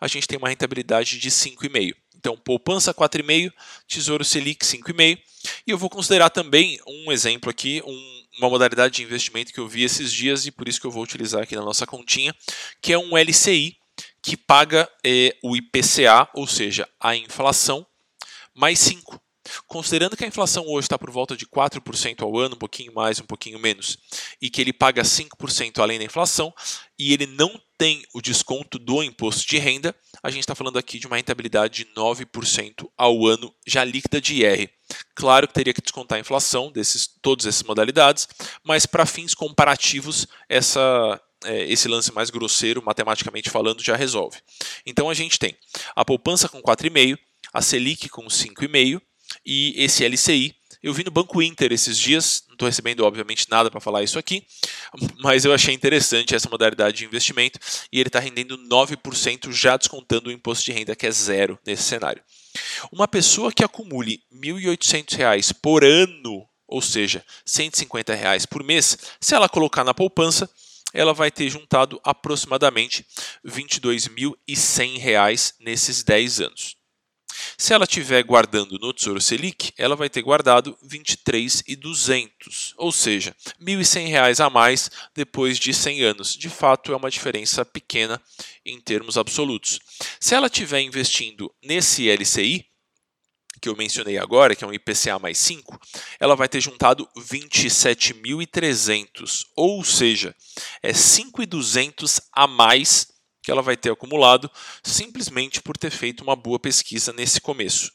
a 0.00 0.08
gente 0.08 0.26
tem 0.26 0.38
uma 0.38 0.48
rentabilidade 0.48 1.18
de 1.18 1.30
5,5%. 1.30 1.94
Então, 2.16 2.36
poupança 2.36 2.92
4,5%, 2.92 3.52
Tesouro 3.86 4.24
Selic 4.24 4.64
5,5%. 4.64 5.18
E 5.66 5.70
eu 5.70 5.78
vou 5.78 5.88
considerar 5.88 6.30
também 6.30 6.80
um 6.86 7.12
exemplo 7.12 7.50
aqui, 7.50 7.82
um, 7.86 8.24
uma 8.38 8.50
modalidade 8.50 8.96
de 8.96 9.02
investimento 9.02 9.52
que 9.52 9.60
eu 9.60 9.68
vi 9.68 9.84
esses 9.84 10.12
dias 10.12 10.44
e 10.46 10.50
por 10.50 10.68
isso 10.68 10.80
que 10.80 10.86
eu 10.86 10.90
vou 10.90 11.02
utilizar 11.02 11.42
aqui 11.42 11.54
na 11.54 11.62
nossa 11.62 11.86
continha, 11.86 12.34
que 12.82 12.92
é 12.92 12.98
um 12.98 13.16
LCI 13.16 13.76
que 14.20 14.36
paga 14.36 14.90
é, 15.04 15.36
o 15.42 15.56
IPCA, 15.56 16.28
ou 16.34 16.46
seja, 16.46 16.88
a 16.98 17.14
inflação, 17.14 17.86
mais 18.52 18.78
5. 18.80 19.20
Considerando 19.66 20.16
que 20.16 20.24
a 20.24 20.28
inflação 20.28 20.64
hoje 20.66 20.86
está 20.86 20.98
por 20.98 21.10
volta 21.10 21.36
de 21.36 21.46
4% 21.46 22.22
ao 22.22 22.38
ano, 22.38 22.54
um 22.54 22.58
pouquinho 22.58 22.92
mais, 22.94 23.20
um 23.20 23.26
pouquinho 23.26 23.58
menos, 23.58 23.98
e 24.40 24.50
que 24.50 24.60
ele 24.60 24.72
paga 24.72 25.02
5% 25.02 25.78
além 25.78 25.98
da 25.98 26.04
inflação, 26.04 26.52
e 26.98 27.12
ele 27.12 27.26
não 27.26 27.60
tem 27.78 28.02
o 28.14 28.20
desconto 28.20 28.78
do 28.78 29.02
imposto 29.02 29.46
de 29.46 29.58
renda, 29.58 29.94
a 30.22 30.30
gente 30.30 30.40
está 30.40 30.54
falando 30.54 30.78
aqui 30.78 30.98
de 30.98 31.06
uma 31.06 31.16
rentabilidade 31.16 31.84
de 31.84 31.92
9% 31.92 32.88
ao 32.96 33.26
ano 33.26 33.54
já 33.66 33.84
líquida 33.84 34.20
de 34.20 34.42
IR. 34.42 34.70
Claro 35.14 35.46
que 35.46 35.54
teria 35.54 35.74
que 35.74 35.82
descontar 35.82 36.16
a 36.16 36.20
inflação 36.20 36.70
desses 36.72 37.06
todas 37.20 37.44
essas 37.44 37.62
modalidades, 37.62 38.28
mas 38.64 38.86
para 38.86 39.04
fins 39.04 39.34
comparativos, 39.34 40.26
essa, 40.48 41.20
é, 41.44 41.70
esse 41.70 41.88
lance 41.88 42.12
mais 42.12 42.30
grosseiro, 42.30 42.82
matematicamente 42.82 43.50
falando, 43.50 43.82
já 43.82 43.96
resolve. 43.96 44.38
Então 44.86 45.10
a 45.10 45.14
gente 45.14 45.38
tem 45.38 45.56
a 45.94 46.04
poupança 46.04 46.48
com 46.48 46.62
4,5, 46.62 47.18
a 47.52 47.60
Selic 47.60 48.08
com 48.08 48.24
5,5 48.24 49.00
e 49.46 49.72
esse 49.76 50.04
LCI. 50.04 50.54
Eu 50.82 50.92
vi 50.92 51.04
no 51.04 51.10
Banco 51.10 51.40
Inter 51.40 51.72
esses 51.72 51.96
dias, 51.98 52.44
não 52.48 52.54
estou 52.54 52.66
recebendo 52.66 53.04
obviamente 53.04 53.46
nada 53.48 53.70
para 53.70 53.80
falar 53.80 54.02
isso 54.02 54.18
aqui, 54.18 54.44
mas 55.20 55.44
eu 55.44 55.52
achei 55.52 55.74
interessante 55.74 56.34
essa 56.34 56.48
modalidade 56.50 56.98
de 56.98 57.04
investimento 57.04 57.58
e 57.90 57.98
ele 57.98 58.08
está 58.08 58.18
rendendo 58.18 58.58
9% 58.58 59.52
já 59.52 59.76
descontando 59.76 60.28
o 60.28 60.32
imposto 60.32 60.64
de 60.64 60.72
renda 60.72 60.94
que 60.94 61.06
é 61.06 61.10
zero 61.10 61.58
nesse 61.66 61.82
cenário. 61.82 62.22
Uma 62.92 63.08
pessoa 63.08 63.52
que 63.52 63.64
acumule 63.64 64.22
R$ 64.30 64.52
1.800 64.52 65.54
por 65.60 65.84
ano, 65.84 66.46
ou 66.66 66.82
seja, 66.82 67.24
150 67.44 68.14
reais 68.14 68.46
por 68.46 68.62
mês, 68.62 68.98
se 69.20 69.34
ela 69.34 69.48
colocar 69.48 69.84
na 69.84 69.94
poupança, 69.94 70.48
ela 70.92 71.12
vai 71.12 71.30
ter 71.30 71.48
juntado 71.50 72.00
aproximadamente 72.04 73.04
R$ 73.44 73.50
22.100 73.62 75.54
nesses 75.60 76.02
10 76.02 76.40
anos. 76.40 76.76
Se 77.58 77.72
ela 77.72 77.84
estiver 77.84 78.22
guardando 78.22 78.78
no 78.78 78.92
Tesouro 78.92 79.18
Selic, 79.20 79.72
ela 79.78 79.96
vai 79.96 80.10
ter 80.10 80.20
guardado 80.22 80.76
23,200, 80.82 82.74
ou 82.76 82.92
seja, 82.92 83.34
R$ 83.58 83.64
1.100 83.64 84.44
a 84.44 84.50
mais 84.50 84.90
depois 85.14 85.58
de 85.58 85.72
100 85.72 86.02
anos. 86.02 86.34
De 86.34 86.50
fato, 86.50 86.92
é 86.92 86.96
uma 86.96 87.10
diferença 87.10 87.64
pequena 87.64 88.20
em 88.64 88.80
termos 88.80 89.16
absolutos. 89.16 89.80
Se 90.20 90.34
ela 90.34 90.48
estiver 90.48 90.82
investindo 90.82 91.50
nesse 91.62 92.10
LCI, 92.10 92.66
que 93.60 93.68
eu 93.70 93.76
mencionei 93.76 94.18
agora, 94.18 94.54
que 94.54 94.62
é 94.62 94.66
um 94.66 94.72
IPCA 94.72 95.18
mais 95.18 95.38
5, 95.38 95.80
ela 96.20 96.36
vai 96.36 96.46
ter 96.48 96.60
juntado 96.60 97.08
27.300, 97.16 99.46
ou 99.56 99.82
seja, 99.82 100.36
é 100.82 100.92
5.200 100.92 102.20
a 102.32 102.46
mais 102.46 103.15
que 103.46 103.50
ela 103.52 103.62
vai 103.62 103.76
ter 103.76 103.92
acumulado 103.92 104.50
simplesmente 104.82 105.62
por 105.62 105.78
ter 105.78 105.92
feito 105.92 106.24
uma 106.24 106.34
boa 106.34 106.58
pesquisa 106.58 107.12
nesse 107.12 107.40
começo. 107.40 107.92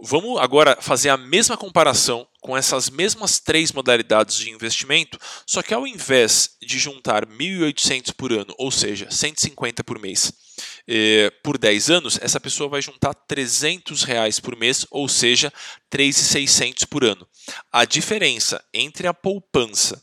Vamos 0.00 0.40
agora 0.40 0.78
fazer 0.80 1.10
a 1.10 1.18
mesma 1.18 1.54
comparação 1.54 2.26
com 2.40 2.56
essas 2.56 2.88
mesmas 2.88 3.38
três 3.38 3.72
modalidades 3.72 4.38
de 4.38 4.48
investimento, 4.48 5.18
só 5.46 5.62
que 5.62 5.74
ao 5.74 5.86
invés 5.86 6.56
de 6.62 6.78
juntar 6.78 7.26
1.800 7.26 8.14
por 8.16 8.32
ano, 8.32 8.54
ou 8.56 8.70
seja, 8.70 9.10
150 9.10 9.84
por 9.84 9.98
mês, 9.98 10.32
eh, 10.88 11.30
por 11.44 11.58
10 11.58 11.90
anos, 11.90 12.18
essa 12.22 12.40
pessoa 12.40 12.70
vai 12.70 12.80
juntar 12.80 13.12
300 13.12 14.02
reais 14.02 14.40
por 14.40 14.56
mês, 14.56 14.86
ou 14.90 15.06
seja, 15.10 15.52
3.600 15.90 16.86
por 16.86 17.04
ano. 17.04 17.28
A 17.70 17.84
diferença 17.84 18.64
entre 18.72 19.06
a 19.06 19.12
poupança 19.12 20.02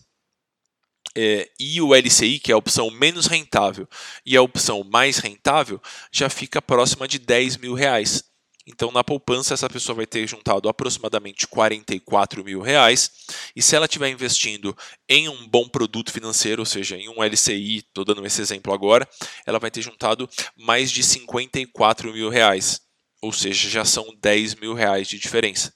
é, 1.15 1.49
e 1.59 1.81
o 1.81 1.93
LCI, 1.93 2.39
que 2.39 2.51
é 2.51 2.55
a 2.55 2.57
opção 2.57 2.89
menos 2.91 3.25
rentável, 3.25 3.87
e 4.25 4.35
a 4.37 4.41
opção 4.41 4.83
mais 4.83 5.17
rentável, 5.17 5.81
já 6.11 6.29
fica 6.29 6.61
próxima 6.61 7.07
de 7.07 7.19
10 7.19 7.57
mil 7.57 7.73
reais. 7.73 8.23
Então, 8.71 8.91
na 8.91 9.03
poupança, 9.03 9.55
essa 9.55 9.67
pessoa 9.67 9.95
vai 9.95 10.05
ter 10.05 10.27
juntado 10.27 10.69
aproximadamente 10.69 11.47
44 11.47 12.43
mil 12.43 12.61
reais. 12.61 13.11
E 13.55 13.63
se 13.63 13.75
ela 13.75 13.87
estiver 13.87 14.09
investindo 14.09 14.77
em 15.07 15.27
um 15.27 15.47
bom 15.47 15.67
produto 15.67 16.11
financeiro, 16.11 16.61
ou 16.61 16.65
seja, 16.67 16.95
em 16.95 17.09
um 17.09 17.23
LCI, 17.23 17.77
estou 17.77 18.05
dando 18.05 18.23
esse 18.27 18.39
exemplo 18.39 18.71
agora, 18.71 19.09
ela 19.43 19.57
vai 19.57 19.71
ter 19.71 19.81
juntado 19.81 20.29
mais 20.55 20.91
de 20.91 21.01
54 21.01 22.13
mil 22.13 22.29
reais. 22.29 22.79
Ou 23.21 23.33
seja, 23.33 23.67
já 23.67 23.83
são 23.83 24.15
10 24.21 24.55
mil 24.55 24.75
reais 24.75 25.07
de 25.07 25.17
diferença. 25.17 25.73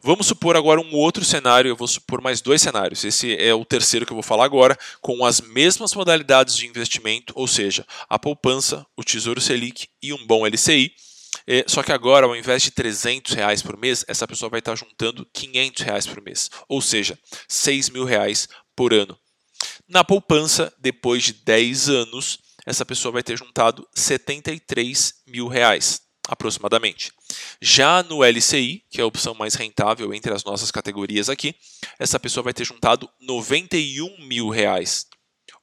Vamos 0.00 0.26
supor 0.26 0.56
agora 0.56 0.80
um 0.80 0.94
outro 0.94 1.24
cenário, 1.24 1.68
eu 1.68 1.76
vou 1.76 1.88
supor 1.88 2.20
mais 2.20 2.40
dois 2.40 2.62
cenários. 2.62 3.04
Esse 3.04 3.36
é 3.36 3.54
o 3.54 3.64
terceiro 3.64 4.06
que 4.06 4.12
eu 4.12 4.16
vou 4.16 4.22
falar 4.22 4.44
agora, 4.44 4.78
com 5.00 5.24
as 5.24 5.40
mesmas 5.40 5.94
modalidades 5.94 6.56
de 6.56 6.66
investimento, 6.66 7.32
ou 7.36 7.46
seja, 7.46 7.86
a 8.08 8.18
poupança, 8.18 8.86
o 8.96 9.04
Tesouro 9.04 9.40
Selic 9.40 9.88
e 10.02 10.12
um 10.12 10.26
bom 10.26 10.46
LCI. 10.46 10.92
É, 11.46 11.64
só 11.66 11.82
que 11.82 11.92
agora, 11.92 12.26
ao 12.26 12.34
invés 12.34 12.62
de 12.62 12.70
300 12.70 13.34
reais 13.34 13.62
por 13.62 13.76
mês, 13.76 14.04
essa 14.08 14.26
pessoa 14.26 14.50
vai 14.50 14.58
estar 14.58 14.74
juntando 14.74 15.26
500 15.32 15.84
reais 15.84 16.06
por 16.06 16.20
mês, 16.22 16.50
ou 16.68 16.80
seja, 16.80 17.18
6 17.48 17.90
mil 17.90 18.04
reais 18.04 18.48
por 18.74 18.92
ano. 18.92 19.16
Na 19.88 20.02
poupança, 20.02 20.72
depois 20.78 21.22
de 21.22 21.32
10 21.32 21.88
anos, 21.88 22.38
essa 22.66 22.84
pessoa 22.84 23.12
vai 23.12 23.22
ter 23.22 23.38
juntado 23.38 23.86
73 23.94 25.14
mil 25.26 25.46
reais, 25.46 26.00
aproximadamente. 26.28 27.12
Já 27.60 28.02
no 28.02 28.24
LCI, 28.24 28.84
que 28.90 29.00
é 29.00 29.04
a 29.04 29.06
opção 29.06 29.34
mais 29.34 29.54
rentável 29.54 30.12
entre 30.12 30.32
as 30.32 30.44
nossas 30.44 30.70
categorias 30.70 31.28
aqui, 31.28 31.54
essa 31.98 32.18
pessoa 32.18 32.44
vai 32.44 32.52
ter 32.52 32.64
juntado 32.64 33.08
91 33.20 34.26
mil 34.26 34.48
reais. 34.48 35.06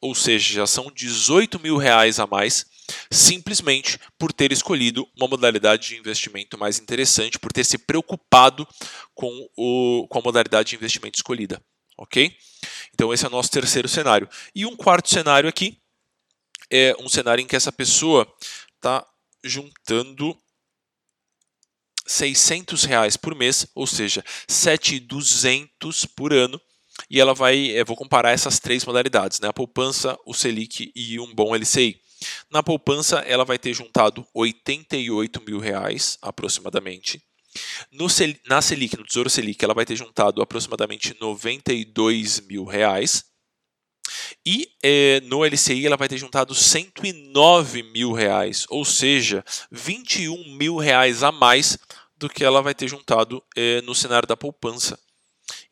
Ou 0.02 0.14
seja, 0.16 0.54
já 0.54 0.68
são 0.68 0.92
18 0.94 1.60
mil 1.60 1.78
reais 1.78 2.20
a 2.20 2.28
mais, 2.28 2.66
simplesmente 3.12 4.00
por 4.18 4.34
ter 4.34 4.52
escolhido 4.52 5.08
uma 5.16 5.28
modalidade 5.28 5.90
de 5.90 5.98
investimento 5.98 6.58
mais 6.58 6.80
interessante, 6.80 7.40
por 7.40 7.52
ter 7.54 7.64
se 7.64 7.78
preocupado 7.78 8.68
com, 9.14 9.50
o, 9.58 10.08
com 10.10 10.20
a 10.20 10.22
modalidade 10.22 10.70
de 10.70 10.76
investimento 10.76 11.18
escolhida. 11.18 11.62
Ok? 11.98 12.36
Então, 12.94 13.14
esse 13.14 13.24
é 13.24 13.28
o 13.28 13.32
nosso 13.32 13.52
terceiro 13.52 13.88
cenário. 13.88 14.28
E 14.54 14.66
um 14.66 14.76
quarto 14.76 15.10
cenário 15.10 15.48
aqui 15.48 15.78
é 16.70 16.96
um 17.00 17.08
cenário 17.08 17.42
em 17.42 17.48
que 17.48 17.56
essa 17.56 17.72
pessoa 17.72 18.28
está 18.76 19.06
juntando 19.44 20.38
600 22.06 22.84
reais 22.84 23.18
por 23.18 23.36
mês, 23.36 23.68
ou 23.74 23.88
seja, 23.88 24.24
7,200 24.48 26.06
por 26.06 26.34
ano. 26.34 26.60
E 27.10 27.20
ela 27.20 27.34
vai, 27.34 27.72
eu 27.72 27.82
eh, 27.82 27.84
vou 27.84 27.96
comparar 27.96 28.32
essas 28.32 28.60
três 28.60 28.86
modalidades, 28.86 29.40
né? 29.40 29.48
a 29.48 29.54
poupança, 29.54 30.18
o 30.26 30.34
Selic 30.34 30.92
e 30.96 31.20
um 31.20 31.34
bom 31.34 31.56
LCI. 31.56 32.00
Na 32.52 32.62
poupança, 32.62 33.20
ela 33.20 33.44
vai 33.44 33.58
ter 33.58 33.74
juntado 33.74 34.26
88 34.34 35.42
mil 35.46 35.60
reais, 35.60 36.18
aproximadamente. 36.22 37.22
No, 37.92 38.08
na 38.48 38.62
Selic, 38.62 38.98
no 38.98 39.06
Tesouro 39.06 39.30
Selic, 39.30 39.64
ela 39.64 39.74
vai 39.74 39.86
ter 39.86 39.96
juntado 39.96 40.42
aproximadamente 40.42 41.16
92 41.20 42.40
mil 42.42 42.64
reais. 42.64 43.26
E 44.46 44.70
é, 44.84 45.22
no 45.22 45.46
LCI 45.46 45.86
ela 45.86 45.98
vai 45.98 46.08
ter 46.08 46.18
juntado 46.18 46.54
109 46.54 47.84
mil 47.84 48.12
reais, 48.12 48.66
ou 48.70 48.84
seja, 48.84 49.44
21 49.72 50.56
mil 50.56 50.78
reais 50.78 51.24
a 51.24 51.32
mais 51.32 51.78
do 52.18 52.30
que 52.30 52.44
ela 52.44 52.62
vai 52.62 52.74
ter 52.74 52.88
juntado 52.88 53.44
é, 53.56 53.82
no 53.82 53.96
cenário 53.96 54.28
da 54.28 54.38
poupança. 54.38 55.00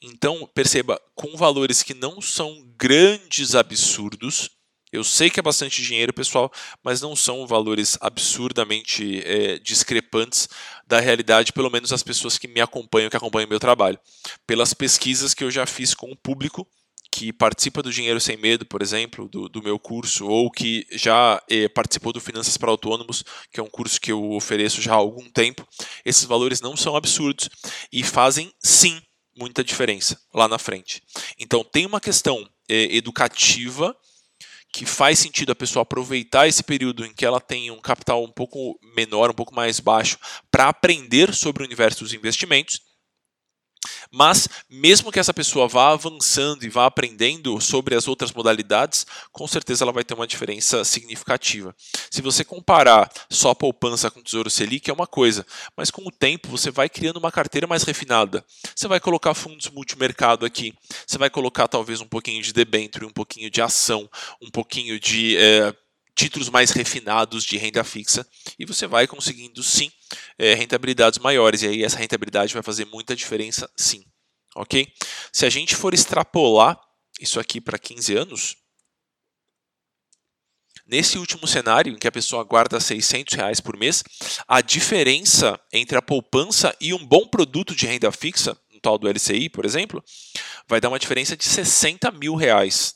Então, 0.01 0.49
perceba, 0.53 0.99
com 1.15 1.37
valores 1.37 1.83
que 1.83 1.93
não 1.93 2.21
são 2.21 2.65
grandes 2.77 3.55
absurdos, 3.55 4.49
eu 4.91 5.03
sei 5.05 5.29
que 5.29 5.39
é 5.39 5.43
bastante 5.43 5.81
dinheiro, 5.81 6.11
pessoal, 6.11 6.51
mas 6.83 6.99
não 6.99 7.15
são 7.15 7.47
valores 7.47 7.97
absurdamente 8.01 9.21
é, 9.25 9.57
discrepantes 9.59 10.49
da 10.85 10.99
realidade, 10.99 11.53
pelo 11.53 11.69
menos 11.69 11.93
as 11.93 12.03
pessoas 12.03 12.37
que 12.37 12.47
me 12.47 12.59
acompanham, 12.59 13.09
que 13.09 13.15
acompanham 13.15 13.47
meu 13.47 13.59
trabalho. 13.59 13.97
Pelas 14.45 14.73
pesquisas 14.73 15.33
que 15.33 15.45
eu 15.45 15.51
já 15.51 15.65
fiz 15.65 15.93
com 15.93 16.11
o 16.11 16.17
público, 16.17 16.67
que 17.11 17.33
participa 17.33 17.83
do 17.83 17.91
Dinheiro 17.91 18.21
Sem 18.21 18.37
Medo, 18.37 18.65
por 18.65 18.81
exemplo, 18.81 19.27
do, 19.27 19.49
do 19.49 19.61
meu 19.61 19.77
curso, 19.77 20.25
ou 20.27 20.49
que 20.49 20.87
já 20.91 21.43
eh, 21.49 21.67
participou 21.67 22.13
do 22.13 22.21
Finanças 22.21 22.55
para 22.55 22.71
Autônomos, 22.71 23.23
que 23.51 23.59
é 23.59 23.63
um 23.63 23.69
curso 23.69 23.99
que 23.99 24.11
eu 24.11 24.31
ofereço 24.31 24.81
já 24.81 24.93
há 24.93 24.95
algum 24.95 25.29
tempo, 25.29 25.67
esses 26.05 26.23
valores 26.23 26.61
não 26.61 26.77
são 26.77 26.95
absurdos 26.95 27.49
e 27.91 28.01
fazem 28.01 28.51
sim 28.59 29.01
muita 29.35 29.63
diferença 29.63 30.19
lá 30.33 30.47
na 30.47 30.57
frente. 30.57 31.03
Então 31.37 31.63
tem 31.63 31.85
uma 31.85 31.99
questão 31.99 32.47
eh, 32.69 32.95
educativa 32.95 33.95
que 34.73 34.85
faz 34.85 35.19
sentido 35.19 35.51
a 35.51 35.55
pessoa 35.55 35.83
aproveitar 35.83 36.47
esse 36.47 36.63
período 36.63 37.05
em 37.05 37.13
que 37.13 37.25
ela 37.25 37.41
tem 37.41 37.69
um 37.71 37.81
capital 37.81 38.23
um 38.23 38.31
pouco 38.31 38.79
menor, 38.95 39.29
um 39.29 39.33
pouco 39.33 39.53
mais 39.53 39.81
baixo, 39.81 40.17
para 40.49 40.69
aprender 40.69 41.33
sobre 41.33 41.61
o 41.61 41.65
universo 41.65 42.05
dos 42.05 42.13
investimentos 42.13 42.79
mas, 44.11 44.47
mesmo 44.69 45.11
que 45.11 45.19
essa 45.19 45.33
pessoa 45.33 45.67
vá 45.67 45.93
avançando 45.93 46.63
e 46.63 46.69
vá 46.69 46.85
aprendendo 46.85 47.59
sobre 47.61 47.95
as 47.95 48.07
outras 48.07 48.31
modalidades, 48.33 49.05
com 49.31 49.47
certeza 49.47 49.85
ela 49.85 49.93
vai 49.93 50.03
ter 50.03 50.13
uma 50.13 50.27
diferença 50.27 50.83
significativa. 50.83 51.73
Se 52.09 52.21
você 52.21 52.43
comparar 52.43 53.09
só 53.29 53.51
a 53.51 53.55
poupança 53.55 54.11
com 54.11 54.19
o 54.19 54.23
Tesouro 54.23 54.49
Selic, 54.49 54.89
é 54.89 54.93
uma 54.93 55.07
coisa, 55.07 55.45
mas 55.77 55.89
com 55.89 56.05
o 56.05 56.11
tempo 56.11 56.49
você 56.49 56.69
vai 56.69 56.89
criando 56.89 57.17
uma 57.17 57.31
carteira 57.31 57.65
mais 57.65 57.83
refinada. 57.83 58.43
Você 58.75 58.87
vai 58.87 58.99
colocar 58.99 59.33
fundos 59.33 59.69
multimercado 59.69 60.45
aqui, 60.45 60.73
você 61.07 61.17
vai 61.17 61.29
colocar 61.29 61.67
talvez 61.67 62.01
um 62.01 62.07
pouquinho 62.07 62.41
de 62.43 62.51
debênture, 62.51 63.05
um 63.05 63.13
pouquinho 63.13 63.49
de 63.49 63.61
ação, 63.61 64.09
um 64.41 64.49
pouquinho 64.49 64.99
de. 64.99 65.37
É, 65.37 65.73
títulos 66.21 66.49
mais 66.49 66.69
refinados 66.69 67.43
de 67.43 67.57
renda 67.57 67.83
fixa 67.83 68.27
e 68.59 68.63
você 68.63 68.85
vai 68.85 69.07
conseguindo 69.07 69.63
sim 69.63 69.91
é, 70.37 70.53
rentabilidades 70.53 71.17
maiores. 71.17 71.63
E 71.63 71.67
aí 71.67 71.83
essa 71.83 71.97
rentabilidade 71.97 72.53
vai 72.53 72.61
fazer 72.61 72.85
muita 72.85 73.15
diferença 73.15 73.67
sim. 73.75 74.05
Ok? 74.55 74.87
Se 75.33 75.47
a 75.47 75.49
gente 75.49 75.75
for 75.75 75.95
extrapolar 75.95 76.79
isso 77.19 77.39
aqui 77.39 77.59
para 77.59 77.79
15 77.79 78.15
anos, 78.15 78.57
Nesse 80.83 81.17
último 81.17 81.47
cenário, 81.47 81.93
em 81.93 81.97
que 81.97 82.07
a 82.07 82.11
pessoa 82.11 82.43
guarda 82.43 82.77
600 82.77 83.35
reais 83.35 83.61
por 83.61 83.77
mês, 83.77 84.03
a 84.45 84.59
diferença 84.59 85.57
entre 85.71 85.97
a 85.97 86.01
poupança 86.01 86.75
e 86.81 86.93
um 86.93 87.05
bom 87.05 87.25
produto 87.25 87.73
de 87.73 87.85
renda 87.85 88.11
fixa, 88.11 88.59
no 88.73 88.81
tal 88.81 88.97
do 88.97 89.07
LCI, 89.07 89.47
por 89.47 89.63
exemplo, 89.63 90.03
vai 90.67 90.81
dar 90.81 90.89
uma 90.89 90.99
diferença 90.99 91.37
de 91.37 91.45
60 91.45 92.11
mil 92.11 92.35
reais. 92.35 92.95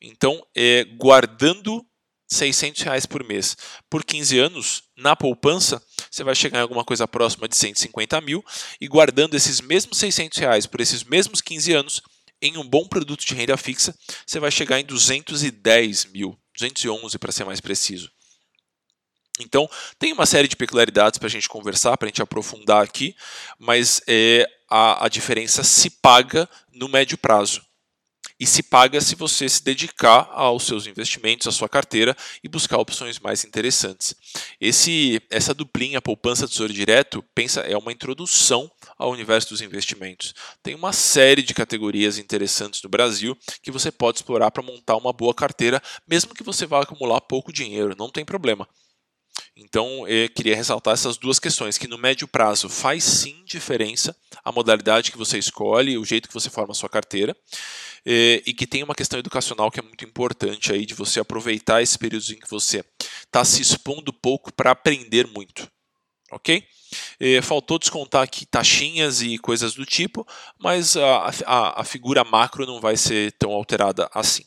Então, 0.00 0.44
é, 0.56 0.82
guardando 0.98 1.86
600 2.28 2.82
reais 2.82 3.06
por 3.06 3.22
mês 3.24 3.56
por 3.88 4.04
15 4.04 4.38
anos 4.38 4.82
na 4.96 5.14
poupança, 5.14 5.82
você 6.10 6.24
vai 6.24 6.34
chegar 6.34 6.58
em 6.58 6.62
alguma 6.62 6.84
coisa 6.84 7.06
próxima 7.06 7.48
de 7.48 7.56
150 7.56 8.20
mil 8.20 8.44
e 8.80 8.88
guardando 8.88 9.34
esses 9.34 9.60
mesmos 9.60 9.98
600 9.98 10.38
reais 10.38 10.66
por 10.66 10.80
esses 10.80 11.04
mesmos 11.04 11.40
15 11.40 11.72
anos 11.72 12.02
em 12.40 12.56
um 12.58 12.68
bom 12.68 12.86
produto 12.86 13.24
de 13.24 13.34
renda 13.34 13.56
fixa, 13.56 13.96
você 14.26 14.38
vai 14.38 14.50
chegar 14.50 14.78
em 14.78 14.84
210 14.84 16.06
mil. 16.06 16.38
211 16.56 17.18
para 17.18 17.32
ser 17.32 17.44
mais 17.44 17.60
preciso. 17.60 18.10
Então, 19.40 19.68
tem 19.98 20.12
uma 20.12 20.26
série 20.26 20.46
de 20.46 20.54
peculiaridades 20.54 21.18
para 21.18 21.26
a 21.26 21.30
gente 21.30 21.48
conversar, 21.48 21.96
para 21.96 22.06
a 22.06 22.08
gente 22.10 22.22
aprofundar 22.22 22.84
aqui, 22.84 23.16
mas 23.58 24.00
é, 24.06 24.46
a, 24.70 25.06
a 25.06 25.08
diferença 25.08 25.64
se 25.64 25.90
paga 25.90 26.48
no 26.72 26.88
médio 26.88 27.18
prazo 27.18 27.60
e 28.44 28.46
se 28.46 28.62
paga 28.62 29.00
se 29.00 29.14
você 29.14 29.48
se 29.48 29.64
dedicar 29.64 30.28
aos 30.30 30.64
seus 30.64 30.86
investimentos, 30.86 31.46
à 31.46 31.50
sua 31.50 31.66
carteira 31.66 32.14
e 32.42 32.48
buscar 32.48 32.76
opções 32.76 33.18
mais 33.18 33.42
interessantes. 33.42 34.14
Esse, 34.60 35.18
essa 35.30 35.54
duplinha 35.54 36.02
poupança 36.02 36.46
tesouro 36.46 36.70
direto, 36.70 37.24
pensa, 37.34 37.62
é 37.62 37.74
uma 37.74 37.90
introdução 37.90 38.70
ao 38.98 39.10
universo 39.10 39.48
dos 39.48 39.62
investimentos. 39.62 40.34
Tem 40.62 40.74
uma 40.74 40.92
série 40.92 41.40
de 41.40 41.54
categorias 41.54 42.18
interessantes 42.18 42.82
no 42.82 42.90
Brasil 42.90 43.34
que 43.62 43.70
você 43.70 43.90
pode 43.90 44.18
explorar 44.18 44.50
para 44.50 44.62
montar 44.62 44.96
uma 44.98 45.10
boa 45.10 45.32
carteira, 45.32 45.82
mesmo 46.06 46.34
que 46.34 46.42
você 46.42 46.66
vá 46.66 46.82
acumular 46.82 47.22
pouco 47.22 47.50
dinheiro, 47.50 47.96
não 47.98 48.10
tem 48.10 48.26
problema. 48.26 48.68
Então, 49.56 50.06
eu 50.08 50.28
queria 50.30 50.56
ressaltar 50.56 50.94
essas 50.94 51.16
duas 51.16 51.38
questões, 51.38 51.78
que 51.78 51.86
no 51.86 51.98
médio 51.98 52.26
prazo 52.26 52.68
faz 52.68 53.04
sim 53.04 53.42
diferença 53.44 54.16
a 54.44 54.50
modalidade 54.50 55.12
que 55.12 55.18
você 55.18 55.38
escolhe, 55.38 55.96
o 55.96 56.04
jeito 56.04 56.28
que 56.28 56.34
você 56.34 56.50
forma 56.50 56.72
a 56.72 56.74
sua 56.74 56.88
carteira, 56.88 57.36
e 58.04 58.52
que 58.52 58.66
tem 58.66 58.82
uma 58.82 58.94
questão 58.94 59.18
educacional 59.18 59.70
que 59.70 59.78
é 59.78 59.82
muito 59.82 60.04
importante 60.04 60.72
aí 60.72 60.84
de 60.84 60.94
você 60.94 61.20
aproveitar 61.20 61.82
esse 61.82 61.98
período 61.98 62.32
em 62.32 62.38
que 62.38 62.50
você 62.50 62.84
está 63.22 63.44
se 63.44 63.62
expondo 63.62 64.12
pouco 64.12 64.52
para 64.52 64.72
aprender 64.72 65.26
muito. 65.26 65.70
Ok? 66.30 66.66
faltou 67.42 67.78
descontar 67.78 68.22
aqui 68.22 68.46
taxinhas 68.46 69.20
e 69.22 69.38
coisas 69.38 69.74
do 69.74 69.84
tipo, 69.84 70.26
mas 70.58 70.96
a, 70.96 71.30
a, 71.46 71.80
a 71.80 71.84
figura 71.84 72.24
macro 72.24 72.66
não 72.66 72.80
vai 72.80 72.96
ser 72.96 73.32
tão 73.32 73.52
alterada 73.52 74.08
assim. 74.12 74.44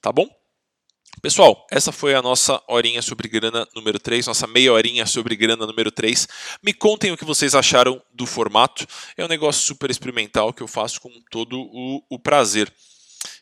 Tá 0.00 0.12
bom? 0.12 0.28
Pessoal, 1.22 1.66
essa 1.70 1.90
foi 1.90 2.14
a 2.14 2.20
nossa 2.20 2.62
horinha 2.68 3.00
sobre 3.00 3.28
grana 3.28 3.66
número 3.74 3.98
3, 3.98 4.26
nossa 4.26 4.46
meia 4.46 4.72
horinha 4.72 5.06
sobre 5.06 5.36
grana 5.36 5.66
número 5.66 5.90
3. 5.90 6.28
Me 6.62 6.72
contem 6.72 7.12
o 7.12 7.16
que 7.16 7.24
vocês 7.24 7.54
acharam 7.54 8.02
do 8.12 8.26
formato. 8.26 8.86
É 9.16 9.24
um 9.24 9.28
negócio 9.28 9.62
super 9.62 9.90
experimental 9.90 10.52
que 10.52 10.62
eu 10.62 10.68
faço 10.68 11.00
com 11.00 11.10
todo 11.30 11.58
o, 11.58 12.02
o 12.10 12.18
prazer. 12.18 12.72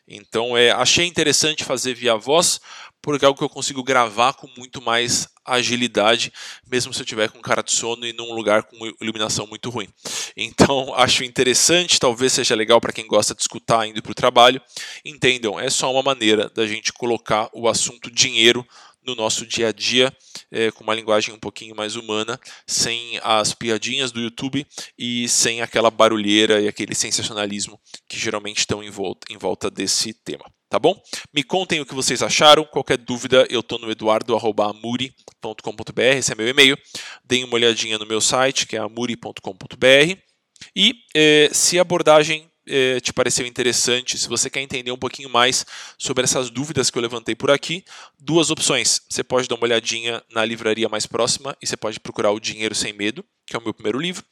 Então, 0.07 0.57
é, 0.57 0.71
achei 0.71 1.05
interessante 1.05 1.63
fazer 1.63 1.93
via 1.93 2.15
voz, 2.15 2.59
porque 3.03 3.25
é 3.25 3.27
algo 3.27 3.37
que 3.37 3.43
eu 3.43 3.49
consigo 3.49 3.83
gravar 3.83 4.33
com 4.33 4.47
muito 4.57 4.81
mais 4.81 5.27
agilidade, 5.45 6.31
mesmo 6.65 6.93
se 6.93 7.01
eu 7.01 7.05
tiver 7.05 7.29
com 7.29 7.41
cara 7.41 7.61
de 7.61 7.73
sono 7.73 8.07
e 8.07 8.13
num 8.13 8.33
lugar 8.33 8.63
com 8.63 8.77
iluminação 9.01 9.45
muito 9.45 9.69
ruim. 9.69 9.89
Então, 10.37 10.93
acho 10.95 11.25
interessante, 11.25 11.99
talvez 11.99 12.31
seja 12.31 12.55
legal 12.55 12.79
para 12.79 12.93
quem 12.93 13.05
gosta 13.05 13.35
de 13.35 13.41
escutar 13.41 13.85
indo 13.85 14.01
para 14.01 14.13
o 14.13 14.15
trabalho. 14.15 14.61
Entendam, 15.03 15.59
é 15.59 15.69
só 15.69 15.91
uma 15.91 16.01
maneira 16.01 16.49
da 16.49 16.65
gente 16.65 16.93
colocar 16.93 17.49
o 17.51 17.67
assunto 17.67 18.09
dinheiro 18.09 18.65
no 19.05 19.15
nosso 19.15 19.45
dia 19.45 19.67
a 19.67 19.71
dia, 19.73 20.15
é, 20.49 20.71
com 20.71 20.81
uma 20.81 20.95
linguagem 20.95 21.33
um 21.33 21.39
pouquinho 21.39 21.75
mais 21.75 21.97
humana, 21.97 22.39
sem 22.65 23.19
as 23.21 23.53
piadinhas 23.53 24.13
do 24.13 24.21
YouTube 24.21 24.65
e 24.97 25.27
sem 25.27 25.61
aquela 25.61 25.91
barulheira 25.91 26.61
e 26.61 26.69
aquele 26.69 26.95
sensacionalismo 26.95 27.77
que 28.07 28.17
geralmente 28.17 28.59
estão 28.59 28.81
em 28.81 28.89
volta, 28.89 29.27
em 29.29 29.37
volta 29.37 29.69
desse 29.69 30.13
tema. 30.13 30.45
Tá 30.73 30.79
bom? 30.79 30.99
Me 31.31 31.43
contem 31.43 31.79
o 31.81 31.85
que 31.85 31.93
vocês 31.93 32.23
acharam. 32.23 32.65
Qualquer 32.65 32.97
dúvida, 32.97 33.45
eu 33.47 33.59
estou 33.59 33.77
no 33.77 33.91
eduardo.amuri.com.br, 33.91 36.01
esse 36.01 36.31
é 36.31 36.35
meu 36.35 36.47
e-mail. 36.47 36.75
Deem 37.23 37.43
uma 37.43 37.53
olhadinha 37.53 37.99
no 37.99 38.07
meu 38.07 38.19
site, 38.19 38.65
que 38.65 38.75
é 38.75 38.79
amuri.com.br. 38.79 40.17
E 40.75 40.95
eh, 41.15 41.47
se 41.53 41.77
a 41.77 41.83
abordagem 41.83 42.49
eh, 42.65 42.99
te 42.99 43.11
pareceu 43.11 43.45
interessante, 43.45 44.17
se 44.17 44.27
você 44.27 44.49
quer 44.49 44.61
entender 44.61 44.91
um 44.91 44.97
pouquinho 44.97 45.29
mais 45.29 45.65
sobre 45.97 46.23
essas 46.23 46.49
dúvidas 46.49 46.89
que 46.89 46.97
eu 46.97 47.01
levantei 47.01 47.35
por 47.35 47.51
aqui, 47.51 47.83
duas 48.19 48.49
opções. 48.49 49.01
Você 49.09 49.23
pode 49.23 49.47
dar 49.47 49.55
uma 49.55 49.65
olhadinha 49.65 50.23
na 50.31 50.45
livraria 50.45 50.89
mais 50.89 51.05
próxima 51.05 51.55
e 51.61 51.67
você 51.67 51.75
pode 51.75 51.99
procurar 51.99 52.31
o 52.31 52.39
Dinheiro 52.39 52.73
Sem 52.73 52.93
Medo, 52.93 53.25
que 53.45 53.55
é 53.55 53.59
o 53.59 53.63
meu 53.63 53.73
primeiro 53.73 53.99
livro. 53.99 54.23